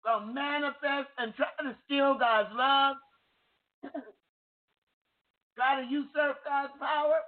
[0.04, 2.96] gonna manifest and try to steal God's love,
[5.56, 7.20] try to usurp God's power,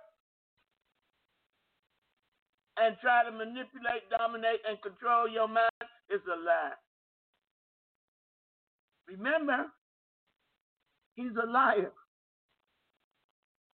[2.79, 5.71] and try to manipulate, dominate, and control your mind
[6.09, 6.77] is a lie.
[9.09, 9.65] Remember,
[11.15, 11.91] he's a liar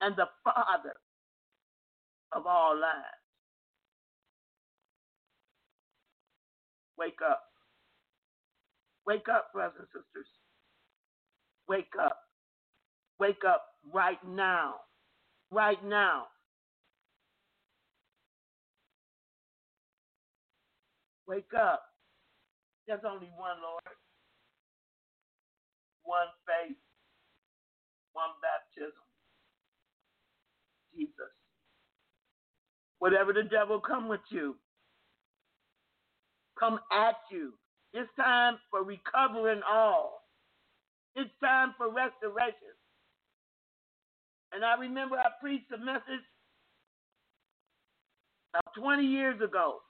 [0.01, 0.95] and the father
[2.33, 3.23] of all lies.
[6.99, 7.43] Wake up.
[9.07, 10.29] Wake up, brothers and sisters.
[11.69, 12.19] Wake up.
[13.19, 14.75] Wake up right now.
[15.51, 16.27] Right now.
[21.29, 21.83] Wake up.
[22.87, 23.83] There's only one Lord
[26.05, 26.77] one faith,
[28.13, 28.93] one baptism.
[30.95, 31.33] Jesus.
[32.99, 34.57] Whatever the devil come with you,
[36.59, 37.55] come at you.
[37.95, 40.23] It's time for recovering all.
[41.17, 42.75] It's time for restoration.
[44.53, 46.25] And I remember I preached a message
[48.55, 49.81] about 20 years ago.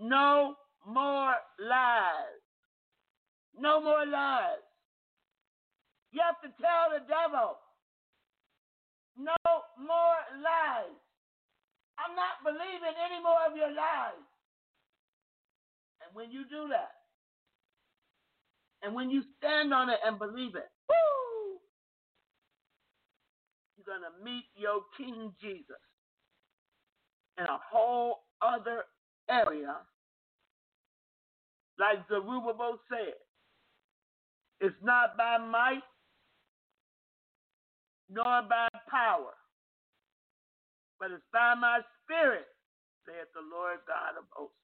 [0.00, 0.54] No
[0.86, 2.40] more lies.
[3.58, 4.64] No more lies.
[6.12, 7.54] You have to tell the devil,
[9.16, 9.36] no
[9.78, 10.96] more lies.
[12.00, 14.24] I'm not believing any more of your lies.
[16.02, 16.96] And when you do that,
[18.82, 21.60] and when you stand on it and believe it, woo,
[23.76, 25.84] you're going to meet your King Jesus
[27.38, 28.84] in a whole other
[29.30, 29.76] area.
[31.78, 33.14] Like Zerubbabel said,
[34.60, 35.82] it's not by might
[38.10, 39.34] nor by power,
[41.00, 42.46] but it's by my spirit,
[43.06, 44.56] saith the Lord God of hosts.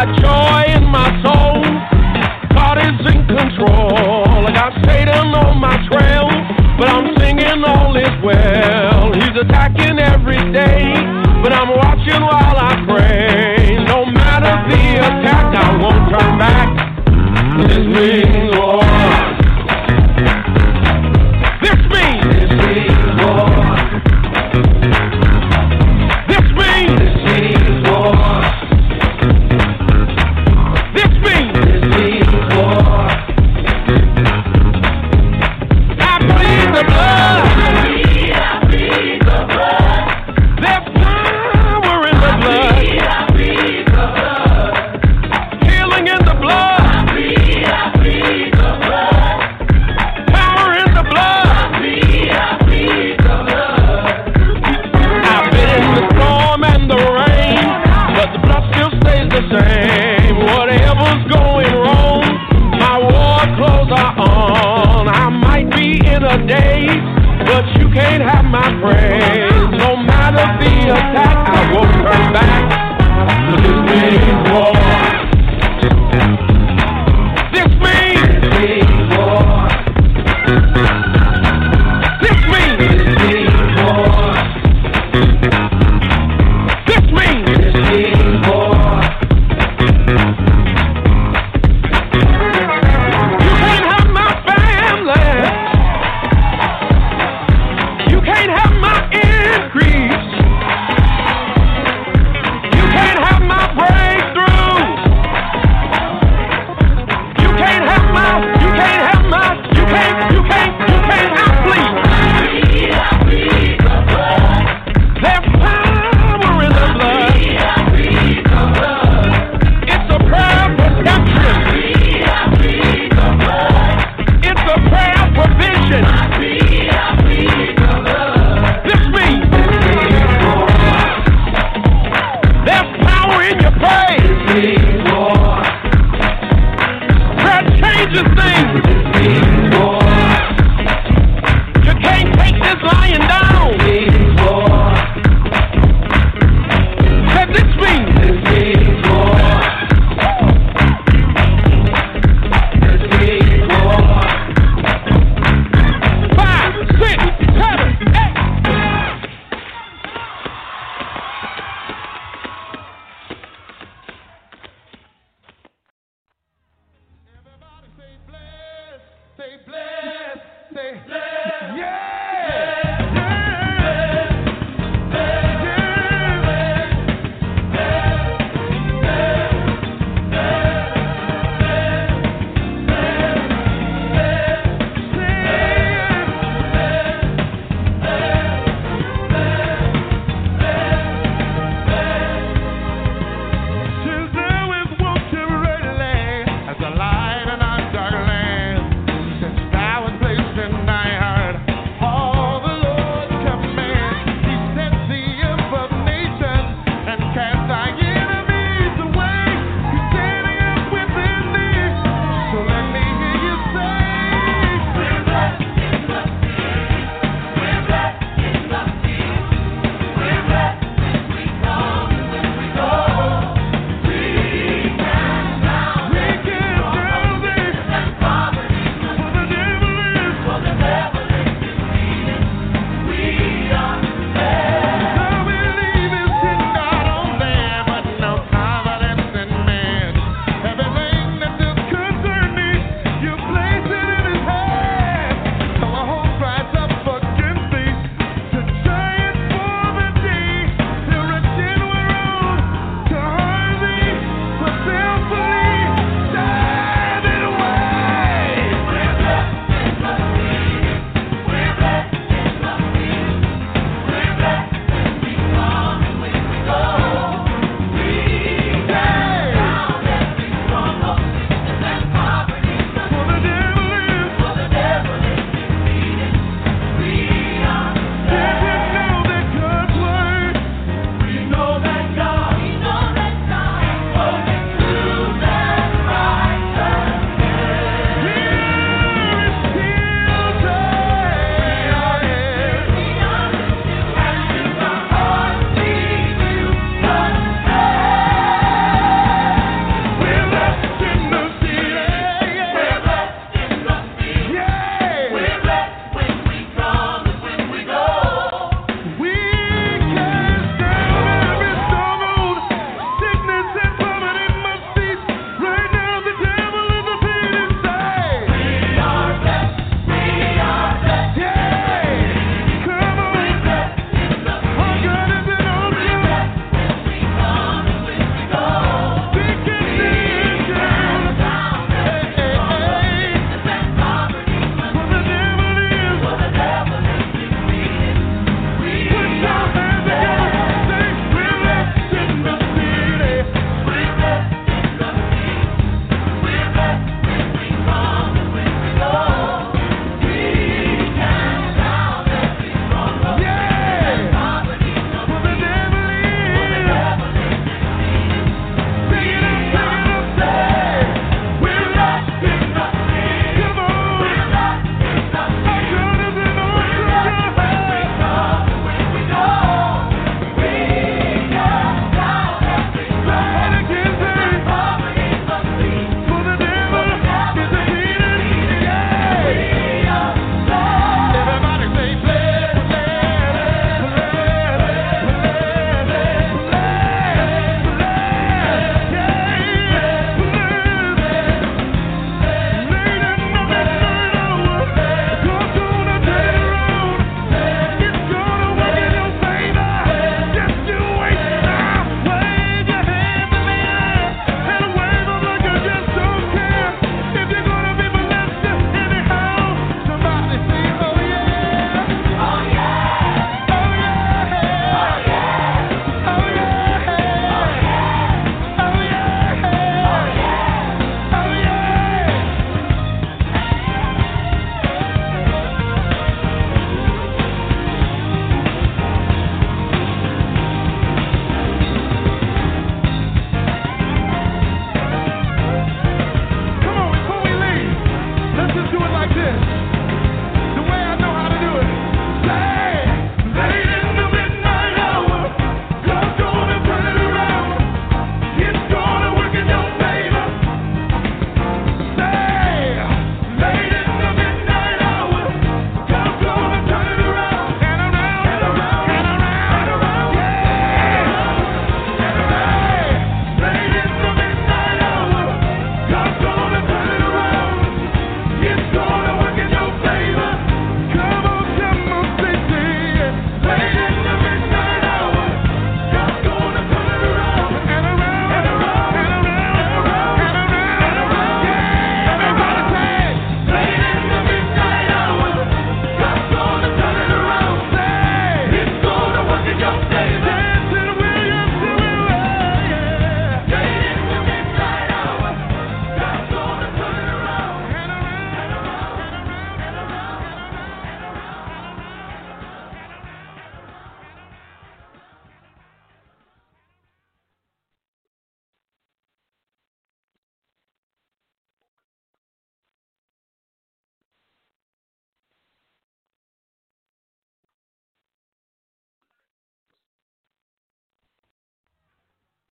[0.00, 1.60] got joy in my soul.
[2.56, 4.24] God is in control.
[4.48, 6.24] I got Satan on my trail,
[6.78, 9.12] but I'm singing all is well.
[9.12, 9.99] He's attacking